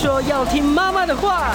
[0.00, 1.50] 说要听妈妈的话。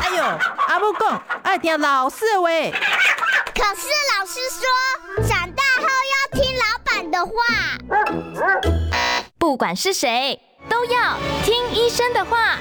[0.00, 0.22] 哎呦，
[0.68, 2.70] 阿母讲爱听老师喂。
[2.70, 7.32] 可是老师说，长大后要听老板的话。
[9.38, 12.58] 不管是谁，都要听医生的话。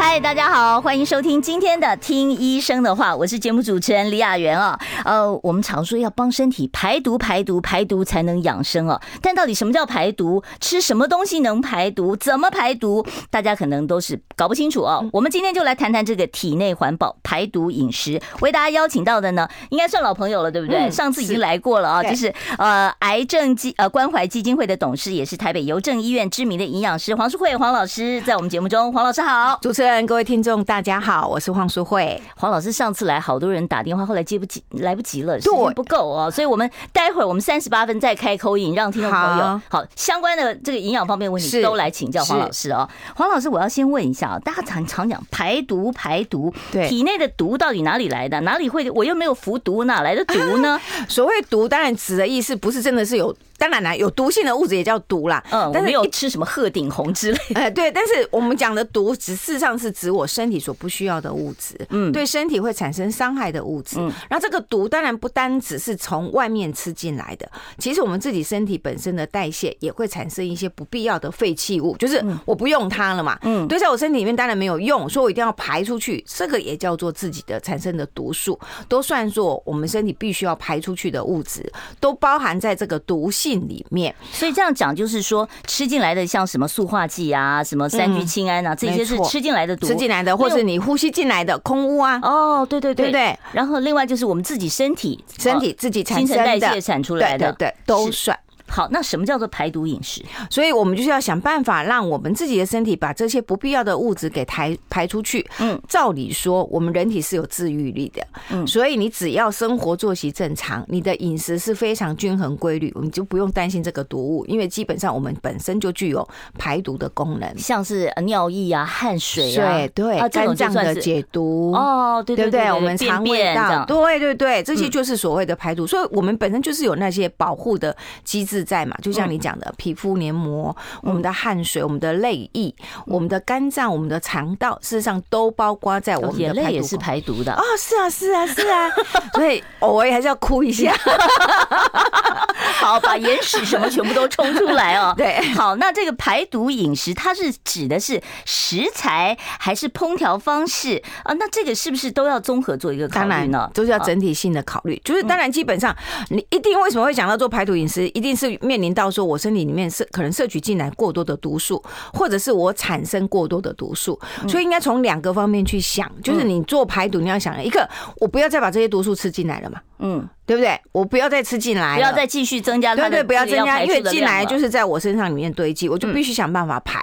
[0.00, 4.78] 嗨，大家好，欢迎收听今天的《听医生的话》，我是节目主持人李雅媛啊。
[5.04, 9.00] 呃，我们常说要帮身体排毒、排毒、排毒才能养生哦。
[9.20, 10.40] 但到底什么叫排毒？
[10.60, 12.14] 吃什么东西能排毒？
[12.14, 13.04] 怎么排毒？
[13.28, 15.04] 大家可能都是搞不清楚哦。
[15.12, 18.22] 我们今天就来谈谈这个体内环保排毒饮食。
[18.40, 20.88] 为大家邀请到的呢，应该算老朋友了，对不对？
[20.92, 29.87] 上次已经来过了啊，就是呃，癌症基呃关怀基金会的董事，也是台北邮政医院知名的营养师黄淑慧黄老师，在我们节目中，黄老师好，主持人。
[30.06, 32.20] 各位听众，大家好，我是黄淑慧。
[32.36, 36.30] 黄老师上次来，好多人打电话，后来接不及，来不及了，时间不够哦。
[36.30, 42.86] 所以我们待会儿我们三十八分再开 call in，让听众朋友好相关的这个营养方面问题都来请教黄老师哦。
[43.16, 48.38] 黄老师，我要先问一下啊，大家常常讲排毒，排毒，对，体内的毒到底哪里来的？
[48.42, 48.88] 哪里会？
[48.90, 50.78] 我又没有服毒，哪来的毒呢？
[51.08, 53.34] 所谓毒，当然指的意思不是真的是有。
[53.58, 55.42] 当然啦，有毒性的物质也叫毒啦。
[55.50, 57.54] 嗯，但是没有吃什么鹤顶红之类的。
[57.60, 63.96] 哎，对，但是我们讲的毒，只事实上是指我身体所不需要的物质，嗯，对身体会产生伤害的物质。
[63.98, 73.38] 嗯，然后这个毒当然不单只是从外面吃进来的，其实我们自己身体本身的代谢也会产生一些不必要的废弃物，就是我不用它了嘛。
[73.42, 84.14] 嗯，对，在我身体里面当然没有用，所以我一定要排出去，这个也叫做自己的产生的毒素，都算作我们身体必须要排出去的物质，都包含在这个毒性里面。
[84.32, 92.18] 所以这样讲就是说，吃进来的像什么塑化剂啊，什么三聚氰胺啊，这些是吃进来的毒，吃进来的，或是你呼吸进来的空污啊。
[92.22, 93.38] 哦，对对对对。
[93.52, 98.38] 然后另外就是我们自己身体身体自己产生的新陈代谢产出来的，对，都算。
[98.68, 100.22] 好，那什么叫做排毒饮食？
[100.50, 105.44] 所以我们就是要想办法让我们自己的身体把这些不必要的物质给排排出去。
[105.58, 108.22] 嗯，照理说，我们人体是有自愈力的。
[108.50, 116.28] 嗯，所以你只要生活作息正常，你的饮食是非常均衡规律，我们就不用担心这个毒物，因为基本上我们本身就具有
[116.58, 125.86] 排毒的功能，像是尿液啊、汗水啊，对对，肝脏的解毒哦，对对对，我们肠胃道，对对对，这些就是所谓的排毒。
[125.86, 128.57] 所以我们本身就是有那些保护的机制。
[128.64, 132.74] 在嘛，就像你讲的，皮肤黏膜、我们的汗水、我们的泪液、
[133.06, 137.62] 我们的肝脏、我们的肠道，事实上都包括在我们的眼泪也是排毒的啊！
[137.78, 138.90] 是啊，是啊，是啊，
[139.34, 140.92] 所以偶尔还是要哭一下，
[142.80, 145.14] 好，把眼屎什么全部都冲出来哦。
[145.16, 151.32] 对，好，那这个排毒饮食，它是指的是食材还是烹调方式啊？
[151.38, 153.70] 那这个是不是都要综合做一个考虑呢？
[153.72, 155.00] 都是要整体性的考虑。
[155.04, 155.94] 就是当然，基本上
[156.30, 158.47] 你一定为什么会想到做排毒饮食，一定是。
[158.60, 161.82] 面临到说，我身体里面摄可能摄取进来过多的毒素，
[162.12, 167.88] 或者是我产生过多的毒素，所以应该从两个方面去想，就是你做排毒，你要想一个，
[168.20, 170.28] 我不要再把这些毒素吃进来了嘛，嗯。
[170.48, 170.80] 对不对？
[170.92, 172.96] 我不要再吃进来，不要再继续增加。
[172.96, 176.98] 对对，不要增加，因为进来就是在我身上里面堆积，我就必须想办法排。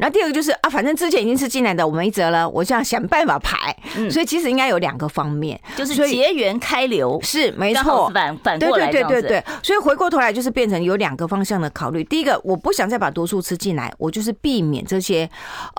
[0.00, 3.72] 然后第二个就是啊，反正之前已经吃进来的，我没辙了，我就要想办法排。
[4.10, 9.44] 所以其实应该有两个方面，就是结缘开流是没错，反反过来对对对对对。
[9.62, 12.02] 所以回过头来就是变成有两个方向的考虑。
[12.02, 15.30] 第一个，我不想再把毒素吃进来，我就是避免这些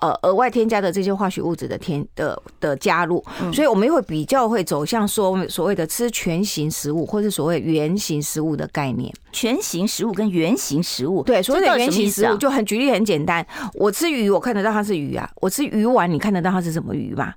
[0.01, 3.21] 呃额外添加的这些化学物质的添的的加入。
[3.51, 6.99] 所以我们会比较会走向说所谓的吃全型食物。
[7.09, 13.43] 或是所谓原形食物的概念，全型食物跟原形食物，对，所谓的原形食物就很举例很简单，
[13.73, 17.33] 我吃鱼，我看得到它是鱼啊，我吃鱼丸，你看得到它是什么鱼吗？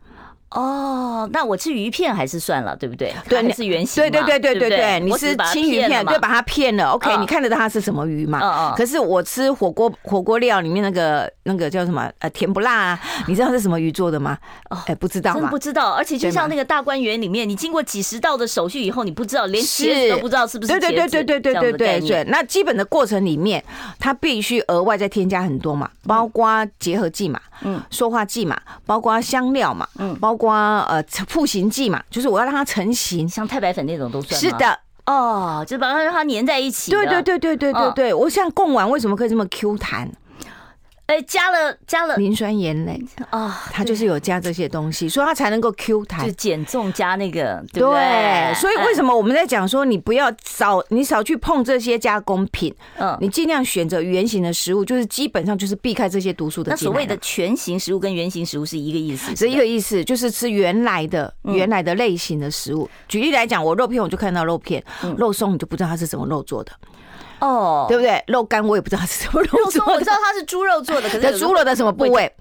[0.54, 3.14] 哦，那我吃鱼片还是算了，对不对？
[3.28, 4.02] 对，是圆形。
[4.02, 6.90] 对对对对对对，你是青鱼片，对，把它骗了。
[6.90, 8.74] OK，你看得到它是什么鱼嘛？
[8.76, 13.00] 可是我吃火锅火锅料里面那个那个叫什么呃甜不辣啊？
[13.26, 14.36] 你知道是什么鱼做的吗？
[14.86, 15.92] 哎，不知道，真不知道。
[15.92, 20.72] 而且就像那个大观园里面，你经过几十道的手续以后，你不知道连茄子都不知道是不是。
[20.72, 22.24] 对对对对对对对对。
[22.28, 23.62] 那基本的过程里面，
[23.98, 30.52] 它必须额外再添加很多嘛，包括结合剂嘛，嗯，塑化剂嘛，包括香料嘛，嗯，包括。
[30.52, 34.40] 刮呃复形剂嘛，就是我要让它成型，像太白粉那种都算。
[34.40, 36.90] 是的，哦，就把它让它粘在一起。
[36.90, 40.10] 对对对对对对对，我像贡丸为什么可以这么 Q 弹？
[41.12, 42.98] 哎，加了加了磷酸盐类
[43.28, 46.24] 啊，它就是有加这些东西，所以它才能够 Q 弹。
[46.24, 48.54] 就减重加那个，对不对？
[48.54, 56.70] 所以为什么我们在讲说，你不要少，你少去碰这些加工品，嗯，你尽量选择原形的食物，就是基本上就是避开这些毒素的。
[56.70, 62.88] 那所谓的全形食物跟原形食物是一个意思，是一个意思，就是吃原来的原来的类型的食物。
[63.06, 64.82] 举例来讲，我肉片我就看到肉片，
[65.18, 66.72] 肉松你就不知道它是怎么肉做的。
[67.42, 68.22] 哦，对不对？
[68.28, 72.32] 肉干我也不知道是什么肉做的，我知道它是猪肉做的，可是猪肉的什么部位？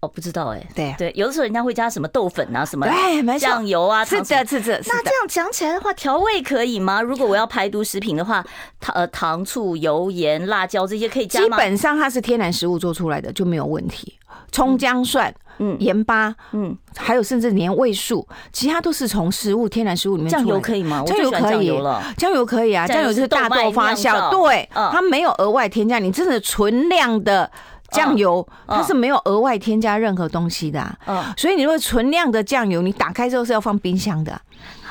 [0.00, 0.60] 哦，不知道哎。
[0.74, 2.86] 对对，有的时候人家会加什么豆粉啊，什么
[3.38, 4.82] 酱油啊，是的，是的。
[4.86, 7.00] 那这样讲起来的话，调味可以吗？
[7.00, 8.44] 如果我要排毒食品的话，
[8.80, 11.56] 糖、呃、糖醋、油盐、辣椒这些可以加吗？
[11.56, 14.18] 基本上它是天然食物做出来的，就没有问题。
[14.50, 15.32] 葱姜蒜。
[15.58, 20.30] 嗯，盐巴，嗯，还有甚至连味素，其他都是从食物天然食物里面。
[20.30, 21.02] 酱油可以吗？
[21.06, 21.82] 酱油可以，
[22.16, 25.98] 酱油可以啊，酱油是大豆发酵，对，它没有额外添加。
[25.98, 27.50] 你真的纯量的
[27.90, 30.98] 酱油，它是没有额外添加任何东西的。
[31.06, 34.40] 嗯，所以你如果纯量的酱油，你打开之后是要放冰箱的。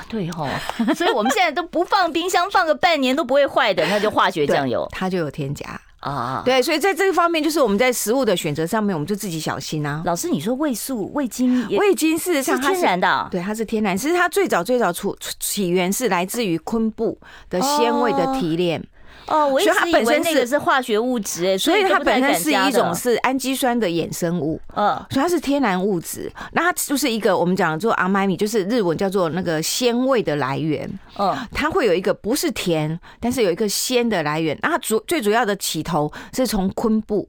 [0.07, 0.47] 对吼，
[0.93, 5.65] 所以我们现在都不放冰箱，放个半年都不会坏的，那就化学酱油，它就有添加。
[6.01, 10.01] 啊，对，所以在这个方面，就是我们在食物的选择上面，我们就自己小心啊。
[10.03, 17.17] 老师，你说味素、味精，味精事实上它是天然的，对，它是天然，其实它最早最早出起源是来自于昆布
[17.49, 18.79] 的鲜味的提炼。
[18.79, 18.85] 哦，
[19.27, 26.31] 我以为它本身那个是化学物质哎，所以它本身是一种是氨基酸的衍生物，嗯，所以它是天然物质。
[26.51, 34.57] 那它就是一个我们讲做阿麦米，就是日文叫做那个鲜味的来源，嗯，它会有一个不是甜，但是有一个鲜的来源。
[34.61, 37.27] 那它主最主要的起头是从昆布，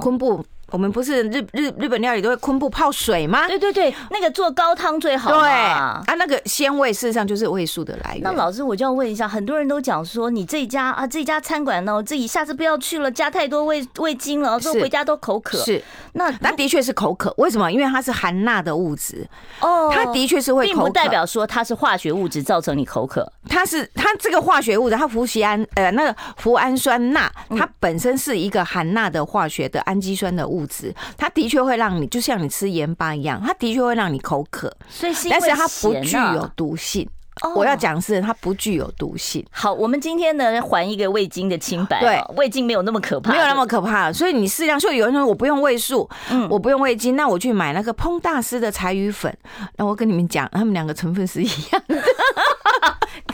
[0.00, 0.44] 昆布。
[0.70, 3.46] 我们不是日日日本料理都会昆布泡水吗？
[3.46, 5.30] 对对对，那个做高汤最好。
[5.30, 8.22] 对啊，那个鲜味事实上就是味素的来源。
[8.22, 15.56] 那老师，我就要问一下，很多人都讲说，你这家啊，这家餐馆呢，自己下次不要去了，加太多味味精了，说回家都口渴。
[15.58, 15.82] 是，
[16.12, 17.32] 那那的确是口渴。
[17.38, 17.72] 为什么？
[17.72, 19.26] 因为它是含钠的物质。
[19.60, 23.30] 哦，它的确是会口渴，并不代表说它是化学物质造成你口渴。
[23.48, 31.26] 它是它这个化学物质，它氟西胺呃那个氟氨酸钠，它本身是一个含钠的化学的氨基酸的物质，它。
[31.38, 37.08] 的确会让你，就像你吃盐巴一样，它的确会让你口渴，所以是但是它不具有毒性。
[37.54, 39.46] 我要讲是，它不具有毒性。
[39.52, 42.00] 好，我们今天呢，还一个味精的清白。
[42.00, 44.12] 对，味精没有那么可怕，没有那么可怕。
[44.12, 49.32] 所以你适量，所以有人说我不用味素，嗯，我不用味精，那我去买那个烹大师的柴鱼粉。
[49.76, 52.02] 那我跟你们讲，他们两个成分是一样的。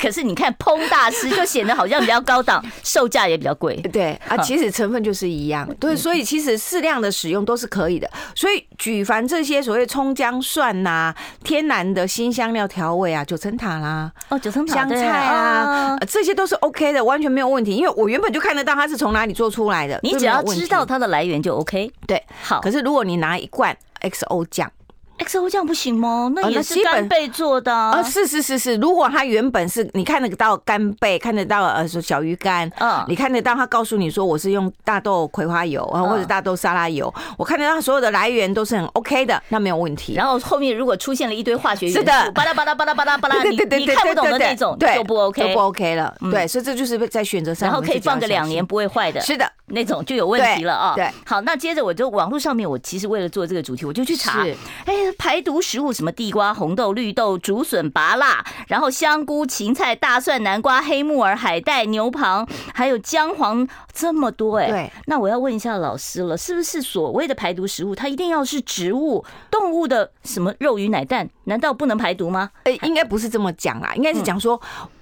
[0.05, 3.75] 可是你看烹大师就显得好像比较高档，售价也比较贵。
[3.91, 5.67] 对啊，其实成分就是一样。
[5.81, 8.07] 对，所以其实适量的使用都是可以的。
[8.35, 17.75] 所以举凡这些所谓葱姜蒜呐，天然的新香料调味啊，九层塔啦，哦，九层塔香菜啊，这些都是 OK 的，完全没有问题。
[17.75, 21.91] 因为我原本就看得到它是从哪里做出来的，你只要知道它的来源就 OK。
[22.07, 22.61] 对，好。
[22.61, 24.71] 可是如果你拿一罐 XO 酱。
[25.19, 26.31] XO 酱不行吗？
[26.35, 28.03] 那也是干贝做的啊。
[28.03, 40.15] 是是是是，如果它原本是你看得到干贝，看得到呃说小鱼干，嗯，你看得到它告诉你说我是用大豆葵花油啊或者大豆沙拉油，我看得到所有的来源都是很 OK 的，那没有问题。
[40.15, 46.15] 然后后面如果出现了一堆化学元素，是的，巴拉巴拉巴拉巴拉巴拉，你 你看不懂的那种，对，就不 OK，就不 OK 了。
[46.31, 50.95] 对，所以这就是在选择上，然后可以放个两年不会坏的，是的，那种就有问题了啊。
[50.97, 54.45] 对，好，那接着我就网络上面，我其实为了做这个主题，我就去查，
[54.85, 55.95] 哎，排毒食物。
[55.95, 64.69] 什么地瓜、红豆、绿豆、竹笋、拔辣，然后香菇、芹菜、大蒜、南瓜、黑木耳、海带、牛蒡，还有姜黄，这么多哎。
[64.69, 71.29] 对，那我要问一下老师了，是不是所谓的排毒食物，它一定要是植物、动物的什么肉、鱼、奶、蛋？
[71.45, 72.51] 难道不能排毒吗？
[72.65, 74.61] 哎，应该不是这么讲啊，应该是讲说，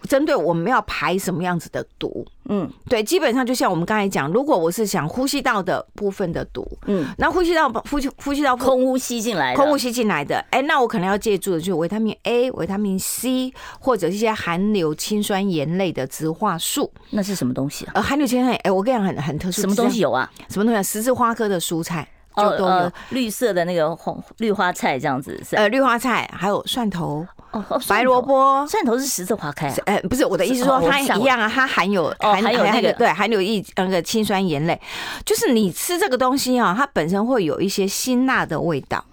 [0.09, 2.27] 针对我们要排什么样子的毒。
[2.47, 16.93] 嗯，对，基本上就像我们刚才讲，如果我是想呼吸道的部分的毒，嗯，那呼吸道呼吸呼吸道空呼吸进来，空呼吸进来的，哎，那我可能要借助的就是维他命 A、维他命 C 或者一些含硫氰酸盐类的植化素。
[17.11, 17.93] 那是什么东西啊？
[17.94, 20.29] 呃，含硫氰酸，哎，我跟你讲很很特殊，什么东西有啊？
[20.49, 20.82] 什么东西啊？
[20.82, 22.09] 十字花科的蔬菜。
[22.36, 29.74] 就都有、哦呃、绿色的那个红绿花菜这样子是，呃，绿花菜还有蒜头，哦，白萝卜，蒜头是十字花开啊？
[29.86, 34.81] 呃，不是，我的意思说它一样啊，它含有含有那个对含有一那个氰酸盐类，
[35.24, 39.05] 就是你吃这个东西啊，它本身会有一些辛辣的味道，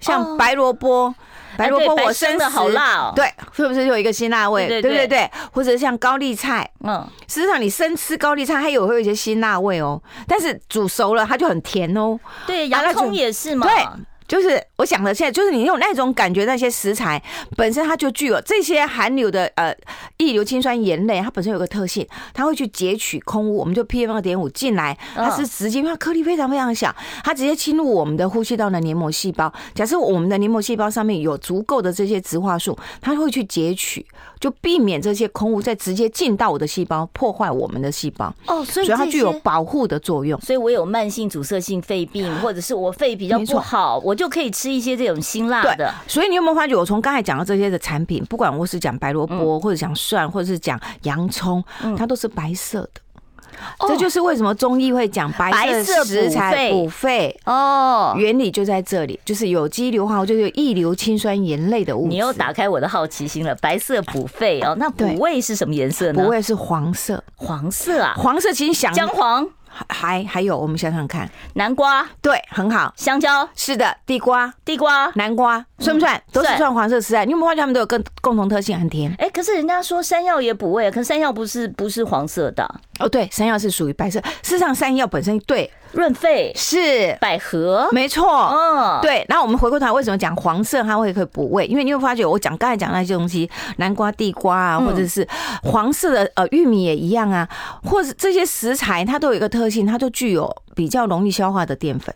[0.00, 1.14] 像白萝卜。
[1.56, 4.68] 白萝卜我生的好辣哦，对，是不是有一个辛辣味？
[4.68, 12.18] 对对对，或者像高丽菜，嗯，实际上你生吃高丽菜，它有会有一些辛辣味哦，但是煮熟了它就很甜哦。
[12.46, 13.66] 对，洋葱也是嘛。
[13.66, 13.86] 对。
[14.26, 17.22] 就是我想的，现在就是你有那种感觉，那些食材
[17.56, 19.74] 本身它就具有这些含硫的呃
[20.16, 29.52] 异硫氰酸盐类，它本身有个特性，它会去截取空污，我们就 PM 二点五进来，它是直接因为它颗粒非常非常小，它直接侵入我们的呼吸道的黏膜细胞。
[29.74, 34.04] 假设我们的黏膜细胞上面有足够的这些植化素，它会去截取，
[34.46, 38.34] 就避免这些空污再直接进到我的细胞，破坏我们的细胞。
[38.48, 40.40] 哦，所以它具有保护的作用。
[40.40, 44.16] 所以我有慢性阻塞性肺病，或者是我肺比较不好，我。
[44.16, 51.62] 就可以吃一些这种辛辣的，所以你有没有发觉，我从刚才讲到这些的产品，不管我是讲白萝卜，或者讲蒜，或者是讲洋葱，
[51.98, 53.02] 它都是白色的。
[53.80, 62.08] 这就是为什么中医会讲白色食材补肺哦，原理就在这里，就是有机硫化物，就是一硫氰酸盐类的物质。
[62.08, 66.22] 你又打开我的好奇心了，白色补肺哦，那补胃是什么颜色呢？
[66.22, 69.46] 补胃是黄色，黄色啊，黄色其实想姜黄。
[69.90, 72.94] 还还有，我们想想看，南瓜对，很好。
[72.96, 76.20] 香蕉是的，地瓜、地瓜、南瓜算不算？
[76.32, 77.24] 都是算黄色食材。
[77.24, 79.14] 你有没有发现它们都有个共同特性，很甜？
[79.18, 82.64] 哎，可是人家说山药也补胃，可是山药不是不是黄色的
[82.98, 83.08] 哦。
[83.08, 84.20] 对，山药是属于白色。
[84.42, 85.70] 事实上，山药本身对。
[85.92, 88.50] 润肺是百合，没错。
[88.52, 89.24] 嗯，对。
[89.30, 91.64] 然后我们回过头来，为什么讲黄色它会可以补胃？
[91.64, 95.26] 因为你会发觉，我讲刚才讲那些东西，南瓜、地瓜啊，或者是
[95.62, 97.48] 黄色的呃玉米也一样啊，
[97.84, 102.14] 或者这些食材，它都有一个特性，它都具有比较容易消化的淀粉。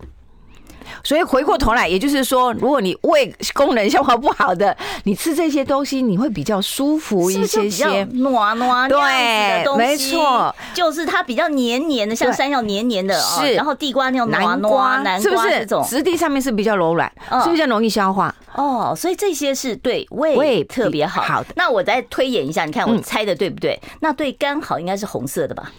[1.02, 13.54] 所以回过头来，也就是说，如果你胃功能消化不好的，你吃这些东西，你会比较舒服一些些，暖暖对，没错，就是它比较黏黏的，像山药黏黏的，是。
[13.54, 15.66] 然后地瓜那种暖暖，南瓜是不是？
[15.88, 18.34] 质地上面是比较柔软，是不是比较容易消化？
[18.54, 21.22] 哦，所以这些是对胃特别好。
[21.22, 23.78] 好，那我再推演一下，你看我猜的对不对？
[24.00, 25.70] 那对肝好应该是红色的吧？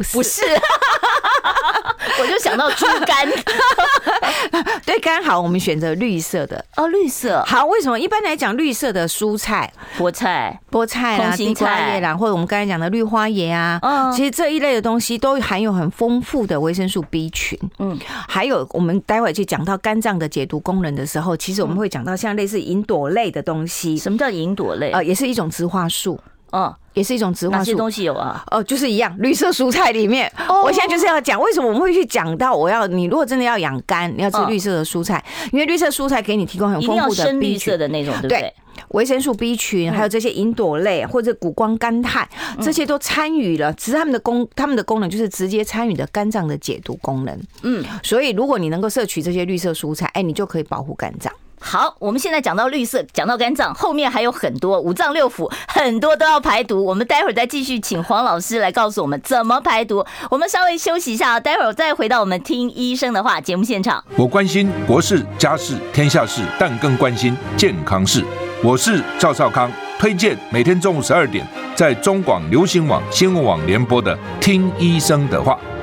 [0.00, 0.42] 不是，不是，
[2.20, 3.28] 我就想到猪肝。
[4.86, 7.66] 对肝好，我们选择绿色的哦，绿色好。
[7.66, 8.00] 为什么？
[8.00, 13.78] 一般来讲，绿色的蔬菜，菠菜、菠菜啦、地瓜叶啦，或者我们刚才讲的绿花椰啊，
[14.16, 17.58] 其实这一类的东西都含有很丰富的维生素 B 群。
[17.78, 23.98] 嗯，还有我们待会去讲到肝脏的解毒功能的时候，其实我们会讲到像类似银朵类的东西。
[23.98, 24.92] 什么叫银朵类？
[24.92, 26.18] 呃，也是一种植化素。
[26.52, 27.56] 哦，也是一种植物素。
[27.56, 28.44] 哪些东西有啊？
[28.50, 30.30] 哦，就是一样，绿色蔬菜里面。
[30.48, 38.54] 哦，我现在就是要讲为什么我们会去讲到，我要你如果真的要养肝，你要吃绿色的蔬菜，因为绿色蔬菜给你提供很丰富的绿色的那种，对不对？
[38.88, 42.26] 维生素 B 群，还有这些银朵类或者谷胱甘肽，
[42.62, 43.72] 这些都参与了。
[43.74, 47.38] 只是他们的功，他们的功能就是直接参与的肝脏的解毒功能。
[47.62, 51.32] 嗯，所以如果你能够摄取这些绿色蔬菜，哎，你就可以保护肝脏。
[51.62, 56.82] 好，我们现在讲到绿色，讲到肝脏，后面还有很多五脏六腑，很多都要排毒。
[56.82, 60.04] 我们待会儿再继续请黄老师来告诉我们怎么排毒。
[60.30, 64.02] 我们稍微休息一下，待会儿再回到我们听医生的话节目现场。
[64.16, 68.24] 我关心国事、家事、天下事，但更关心健康事。
[68.64, 75.54] 我是赵少康，推荐每天中午十二点在中广流行网、新闻网联播的《听医生的话》。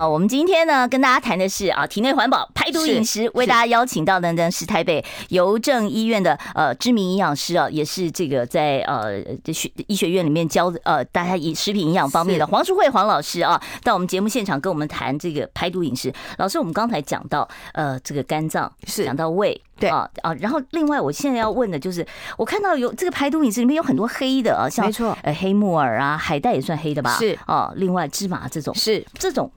[0.00, 16.10] 啊，我们今天呢跟大家谈的是啊，体内环保排毒饮食，为大家邀请到的呢是台北邮政医院的呃知名营养师啊，也是这个在呃学医学院里面教呃大家以食品营养方面的黄淑慧黄老师啊，到我们节目现场跟我们谈这个排毒饮食。
[16.38, 22.06] 老师，我们刚才讲到呃这个肝脏是讲到胃对啊啊，然后另外我现在要问的就是，
[22.38, 27.18] 我看到有这个排毒饮食里面有很多黑的啊，像没错呃黑木耳啊，海带也算黑的吧？
[27.18, 29.52] 是啊，另外芝麻这种是这种。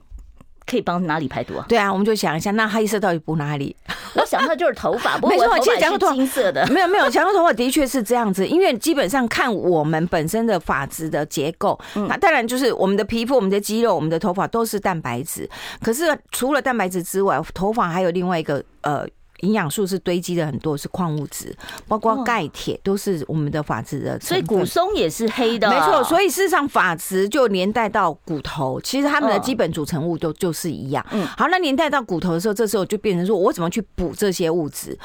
[0.66, 1.64] 可以帮哪里排毒啊？
[1.68, 3.74] 对啊，我们就想一下，那黑色到底补哪里？
[4.14, 6.66] 我想到就是头发， 不过我头发是金色的。
[6.72, 11.78] 没有没有，讲到头发的确是这样子，因为基本上看我们本身的发质的结构，
[12.08, 15.48] 那当然就是我们的皮肤、我们的肌肉、我们的头发都是蛋白质。
[15.82, 19.06] 可是除了蛋白质之外，头发还有另外一个呃。
[19.44, 21.54] 营养素是堆积的很多，是矿物质，
[21.86, 24.18] 包括钙、铁，都是我们的发质的。
[24.20, 26.02] 所以骨松也是黑的，没错。
[26.02, 31.04] 所以事实上，发质就连带到骨头，其实它们的基本组成物都就是一样。
[31.12, 34.98] 嗯，好，那连带到骨头的时候，这时候就变成说我怎么去补这些物质？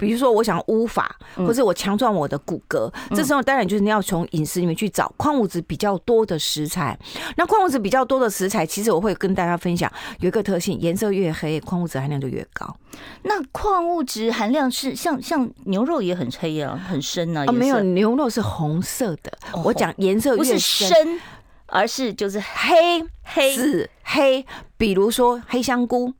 [0.00, 6.98] 比如说，我想乌发，或者我强壮我的骨骼，这时候当然就是你要从饮食里面去找矿物质比较多的食材。
[7.36, 12.74] 那矿物质比较多的食材，其实我会跟大家分享有一个特性，颜色越黑，矿物质含量就越高。
[13.22, 17.44] 那矿物质含量是像像牛肉也很黑啊，很深啊。
[17.46, 19.30] 哦，没有，牛肉是红色的。
[19.62, 21.20] 我讲颜色越深，
[21.66, 24.44] 而是就是黑黑紫黑。
[24.76, 26.12] 比如说黑香菇，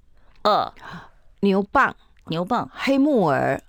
[0.43, 0.71] 呃，
[1.41, 1.93] 牛蒡、
[2.27, 3.61] 牛蒡、黑木耳。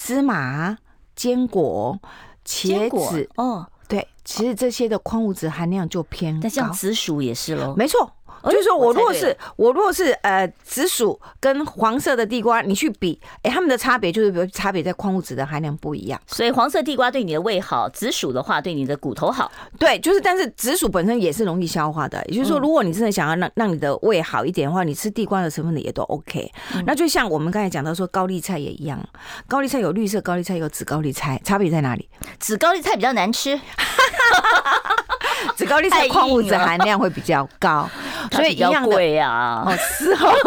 [0.00, 0.78] 芝麻、
[1.16, 1.98] 坚果、
[2.46, 6.40] 茄子，哦，对，其实这些的矿物质含量就偏高。
[6.44, 8.12] 那像紫薯也是喽，没错。
[8.44, 16.20] 就是说我如果是我如果是呃紫薯跟黄色的地瓜，你去比，哎，它们的差别就是比如差别在矿物质的含量不一样。
[16.26, 19.50] 所以黄色地瓜对你的胃好，紫薯的话对你的骨头好。
[19.78, 22.24] 对，就是但是紫薯本身也是容易消化的。
[22.28, 26.50] 也就是说，如果你真的想要让让你的胃好一点的话，你吃地瓜的成分的也都 OK。
[26.86, 28.98] 那就像我们刚才讲到说高丽菜也一样，
[29.46, 32.08] 高丽菜有绿色高丽菜，有紫高丽菜，差别在哪里？
[32.38, 33.58] 紫高丽菜比较难吃。
[35.56, 37.88] 紫高丽菜矿物质含量会比较高，
[38.32, 39.64] 所以一样的贵啊。
[39.66, 40.32] 哦，是哦。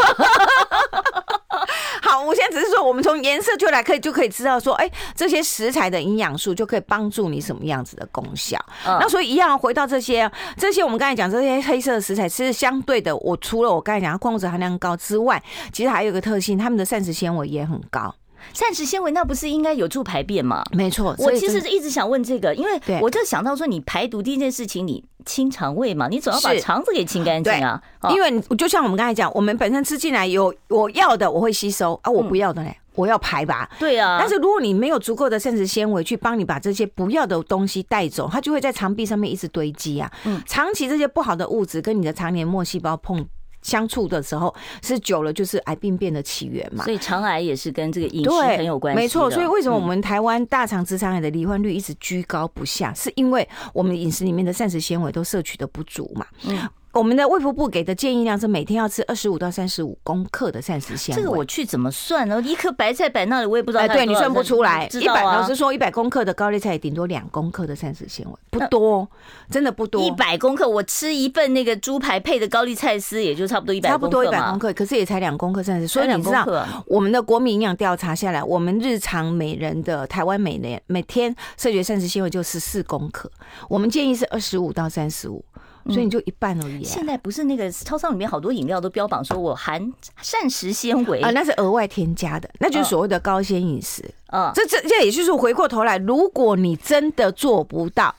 [2.01, 8.57] 好，我现在只是说，我们从颜色就来可以就可以知道说，哎，这些食材的营养素就可以帮助你什么样子的功效。
[8.83, 18.13] 那所以一样回到这些这些我们刚才讲这些黑色的食材，其实相对的，我除了我刚才讲矿物质含量高之外，其实还有一个特性，它们的膳食纤维也很高。
[18.53, 20.63] 膳食纤维那不是应该有助排便吗？
[20.71, 27.81] 没错，我其实一直想问这个，因为我就想到说，你排毒第一件事情，你清肠胃嘛，你总要把肠子给清干净啊。
[28.09, 33.69] 因为就像我们刚才讲，我们本身吃进来有我要的，我会吸收啊，我不要的呢，我要排吧。
[33.79, 34.17] 对啊。
[34.19, 40.11] 但是如果你没有足够的膳食纤维去帮你把这些不要的东西带走，它就会在肠壁上面一直堆积啊。
[40.25, 40.41] 嗯。
[40.45, 43.25] 长期这些不好的物质跟你的肠黏膜细胞碰。
[43.61, 46.83] 相处的时候是久了，就是癌病变的起源嘛。
[46.83, 48.99] 所以肠癌也是跟这个饮食很有关系。
[48.99, 56.25] 没错，所以为什么我们台湾大肠直肠癌的罹患率一直居高不下，是因为我们饮食里面的膳食纤维都摄取的不足嘛。
[56.45, 56.67] 嗯。
[56.93, 61.21] 我们的卫福部给的建议量是每天要吃二十五到三十五公克的膳食纤维。
[61.21, 62.41] 这个我去怎么算呢？
[62.41, 63.83] 一颗白菜摆那里，我也不知道。
[63.83, 64.87] 哎，对你算不出来。
[64.93, 69.07] 一百老实说，一百公克的高丽菜顶多两公克的膳食纤维，不多，
[69.49, 70.01] 真的不多。
[70.01, 73.89] 一百公克，我吃一份那个猪排配的高丽菜丝，也就差不多一百。
[73.89, 75.87] 差不多一百公克，可是也才两公克膳食。
[75.87, 76.45] 所以你知道，
[76.85, 83.31] 我们的国民营养调查下来，我们日常每人的台湾每年每天摄取膳食纤维就十四公克，
[83.69, 85.43] 我们建议是二十五到三十五。
[85.87, 86.83] 所以你就一半而已。
[86.83, 94.03] 现在不是那个超商里面好多饮料都标榜说我含膳食纤维啊，那是额外添加的，那就是所谓的高纤饮食。
[94.27, 98.13] 嗯，这这这也就是回过头来，如果你真的做不到，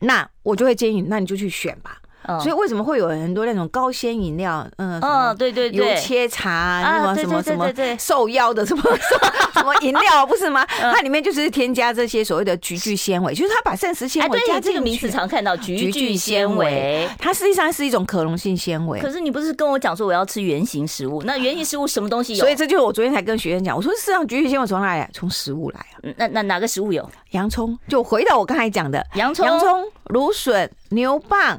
[0.00, 2.00] 那我就会建议，那你就去选吧。
[2.40, 4.66] 所以为什么会有很多那种高纤饮料？
[4.76, 8.82] 嗯，嗯，对对对，油切茶什么什么什么瘦腰的什么
[9.54, 10.64] 什么饮料不是吗？
[10.94, 19.00] 它里面就是添加这些所谓的菊苣纤维，就是它把膳食纤维加这个名字常看到菊苣纤维，它实际上是一种可溶性纤维。
[19.00, 21.22] 可是你不是跟我讲说我要吃原型食物？
[21.24, 22.40] 那原型食物什么东西有？
[22.40, 25.10] 所以这就是我昨天才跟学员讲，我说事实上菊苣纤维从哪来？
[25.12, 26.00] 从食物来啊。
[26.16, 27.08] 那那哪个食物有？
[27.30, 27.78] 洋葱。
[27.88, 31.58] 就回到我刚才讲的洋葱、洋葱、芦笋、牛蒡。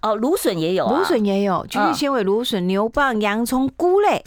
[0.00, 4.24] 哦，芦笋也有，芦笋也有，菊苣纤维、芦笋、牛蒡、洋葱、菇类。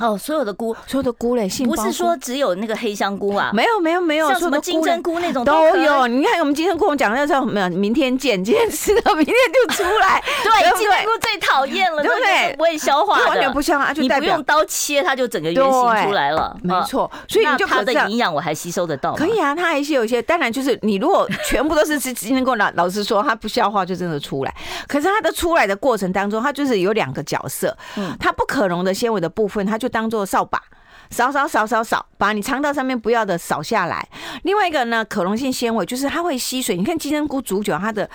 [0.00, 3.50] 哦，所有的菇，所有的菇类，不是说只有那个黑香菇啊？
[3.52, 6.06] 没有，没有，没有，像什么金针菇那种都有。
[6.06, 7.68] 你看我们金针菇，我们讲的叫什么？
[7.70, 10.22] 明天见，今天吃到明天就出来。
[10.42, 12.54] 对，金针菇最讨厌了，对不对？
[12.56, 15.72] 不会消化的，完全不消化，就代表你不用刀切，它就整个原形
[16.04, 16.56] 出来了。
[16.62, 19.14] 没错，所以你就它的营养我还吸收得到。
[19.14, 24.54] 可以啊，它还是有一些，当然就是你如果全部都是吃金针菇，老老实说，它不消化就真的出来。
[24.88, 30.62] 可是它的出来的过程当中，它就是有两个角色，嗯，它不可溶的纤维的部分，它就当做扫把。
[31.10, 34.08] 扫扫扫扫扫，把你肠道上面不要的扫下来。
[34.44, 36.74] 另外一个呢，可溶性纤维就是它会吸水。
[36.74, 38.08] 你看金针菇煮久，它的。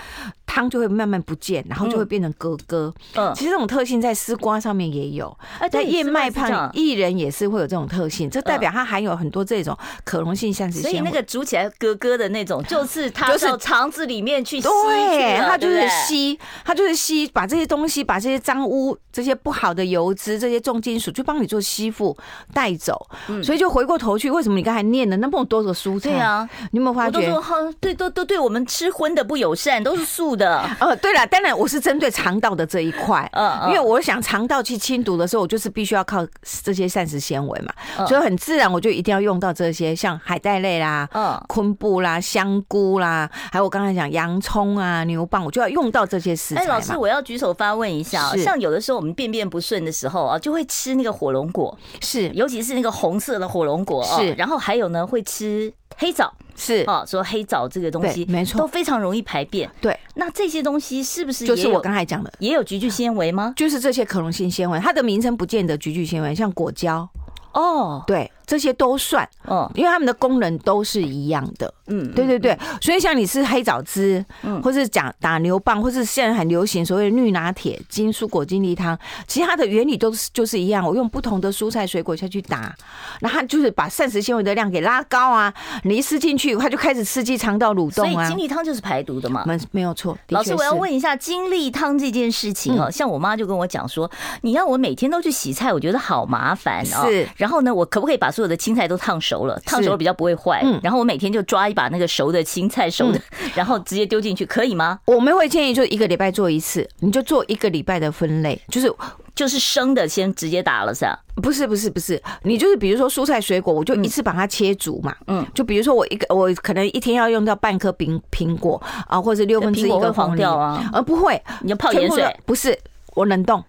[0.49, 2.91] 汤就会慢慢不见，然后就会变成疙疙。
[3.15, 5.37] 嗯，其实这种特性在丝瓜上面也有，
[5.69, 10.97] 在燕麦胖薏仁也是会有这种特性，这代表它含有很多这种可溶性膳食纤维。
[10.97, 22.15] 所以那个煮起来疙疙的那种，就是它就是肠子里面去吸，对，它就是吸，它就是吸，把这些东西，把这些脏污、这些不好的油脂、这些重金属，就帮你做吸附
[22.53, 23.09] 带走。
[23.43, 26.11] 所以就回过头去，为什么你刚才念的那么多的蔬菜？
[26.11, 27.19] 对啊，你有没有发觉？
[27.19, 30.61] 都说对，都都对我们吃荤的不友善，都是素的。
[30.79, 36.23] 呃， 对了，当然我是针对肠道的这一块， 嗯，因为我想肠道去清毒的时候，我就是必须要靠
[36.63, 37.73] 这些膳食纤维嘛，
[38.05, 46.61] 所以很自然我就一定要用到这些，像海带类啦，嗯，昆布啦，香菇啦，还有我刚才讲洋葱啊、牛蒡，我就要用到这些食材。
[46.61, 56.33] 哎，老师，我要举手发问一下，像有的时候我们便便不顺的时候啊，就会吃那个火龙果，是，尤其是那个红色的火龙果，是，然后还有呢会吃黑枣。
[56.59, 59.69] 是啊，说黑枣这个东西没错，都非常容易排便。
[59.79, 63.53] 对，那这些东西是不是就是我刚才讲的，也有菊苣纤维吗？
[63.55, 67.07] 就是这些可溶性纤维，它的名称不见得菊苣纤维，像果胶
[67.53, 68.31] 哦，对。
[68.47, 82.73] 这些都算，嗯，因为它们的功能都是一样的，嗯，对对对，所以像你吃黑枣汁，嗯，或是讲打牛蒡，或是现在很流行所谓的绿拿铁、金蔬果精力汤，其实它的原理都是就是一样，我用不同的蔬菜水果下去打，
[83.19, 88.23] 那它就是把膳食纤维的量给拉高啊，你一吃进去，它就开始刺激肠道蠕动啊。
[88.23, 89.43] 所以精力汤就是排毒的嘛？
[89.45, 90.17] 没没有错。
[90.29, 94.09] 老师，我要问一下精力汤这件事情哦，像我妈就跟我讲说，
[94.41, 97.05] 你要我每天都去洗菜，我觉得好麻烦哦。
[97.05, 99.19] 是，然后呢，我可不可以把所有的青菜都烫？
[99.19, 100.61] 熟了，烫熟了比较不会坏。
[100.63, 103.19] 嗯，然后我每天就抓一把那个熟的青菜，熟的，
[103.55, 104.99] 然后直接丢进去，可以吗？
[105.05, 108.93] 我们会建议就一个礼拜做一次，你就做一个礼拜的分类，就是
[109.33, 111.17] 就是生的先直接打了噻？
[111.41, 115.15] 不是不是不是，你就是比如说蔬菜水果，我就一次把它切煮嘛。
[115.25, 120.87] 嗯，就比如说我一个我可能一天要用到半颗苹苹果啊，或者六分之一个黄掉啊？
[120.93, 122.23] 而，不会，你要泡盐水？
[122.45, 122.77] 不是，
[123.15, 123.63] 我冷冻，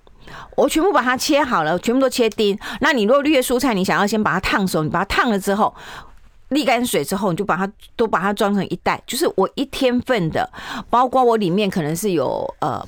[0.57, 2.59] 我全部把它切好了，全部都切丁。
[2.81, 5.75] 那你如果绿叶蔬菜，你想要先把它烫熟，你把它烫了之后，
[6.51, 10.51] 沥干水之后，你就把它都把它装成一袋，就是我一天份的，
[10.91, 12.85] 包括我里面可能是有呃。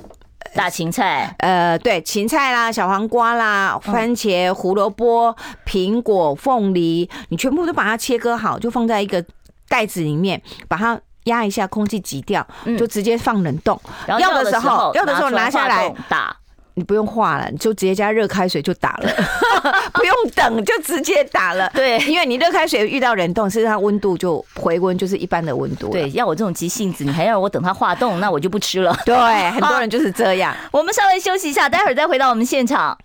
[0.53, 9.24] 大芹菜，呃，对，芹菜啦，小黄瓜啦，番茄、胡萝卜、苹果、凤梨，你全部都把它切割好，就放在一个
[9.68, 12.44] 袋子里面，把它压一下，空气挤掉，
[12.76, 13.81] 就直接放冷冻。
[14.09, 16.37] 要的时候，要的时候拿下来打。
[16.81, 19.12] 你不用化了，你就直接加热开水就打了，
[19.93, 21.71] 不用等就直接打了。
[21.75, 25.90] 对，因为你热开水遇到冷冻，是它温度就回温，就是一般的温度。
[25.90, 28.99] 对，要我这种急性子，你还要我等它化冻，那我就不吃了。
[29.05, 29.14] 对，
[29.51, 30.57] 很多人就是这样。
[30.73, 32.97] 我们稍微休息一下，待会儿再回到我们现场。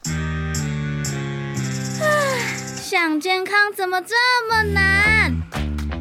[2.81, 4.15] 想健康怎么这
[4.49, 5.35] 么难？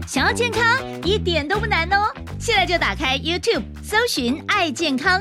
[0.07, 0.63] 想要健康
[1.03, 2.07] 一点都不难哦，
[2.39, 5.21] 现在就打开 YouTube 搜寻“爱健康”。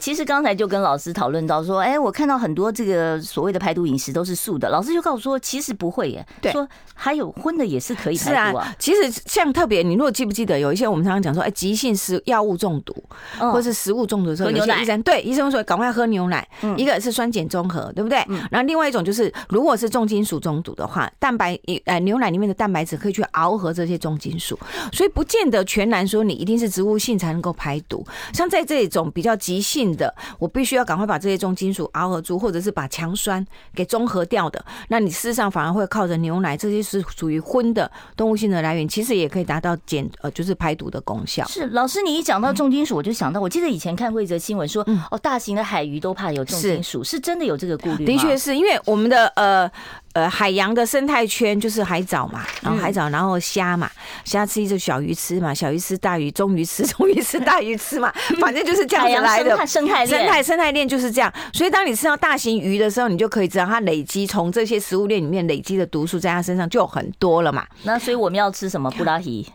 [0.00, 8.74] 其实刚才就跟老师讨论到说，哎，我看到很多这个所谓的排毒饮食都是素的，老师就告诉说，其实不会耶，对，说还有荤的也是可以排毒啊。
[8.78, 12.96] 其实像特别，你如果记不记得，有一些我们常常讲说，哎，急性食药物中毒
[13.38, 18.24] 或者是食物中毒的时候，有些医生对医生说赶快喝牛奶，嗯一个是酸碱中和，对不对？
[18.50, 24.58] 然后另外一种就是，如果是重金属中毒的话，蛋白呃牛奶里面的蛋白质可以去熬合这些重金属，
[24.92, 28.02] 所以不见得全然说你一定是植物性才能够排毒。
[28.32, 29.89] 像在这种比较急性。
[29.96, 34.64] 的，我必须要赶快把这些重金属熬合住，或者是把强酸给中和掉的。
[34.88, 41.44] 那你事实上反而会靠着牛奶，这些是属于荤的动物性的来源，其实也可以达到减呃，就是排毒的功效。
[41.46, 48.12] 是老师，你一讲到重金属，我就想到，我记得以前看过一则新闻说，哦，大型的海鱼都怕有重金属，是真的有这个顾虑吗？
[48.12, 49.70] 的确是因为我们的呃。
[50.20, 53.90] 呃，海洋的生态圈就是海藻嘛，然后海藻，然后虾嘛，
[54.22, 59.66] 虾吃一只小鱼吃嘛，小鱼吃大鱼，中鱼吃 中鱼吃大鱼吃嘛，反正就是这样子来的。
[59.66, 67.66] 生态生态生态链就是这样，所以当你吃到大型鱼的时候，你就可以知道它累积从这些食物链里面累积的毒素在它身上就很多了嘛。
[67.84, 69.46] 那所以我们要吃什么布拉提？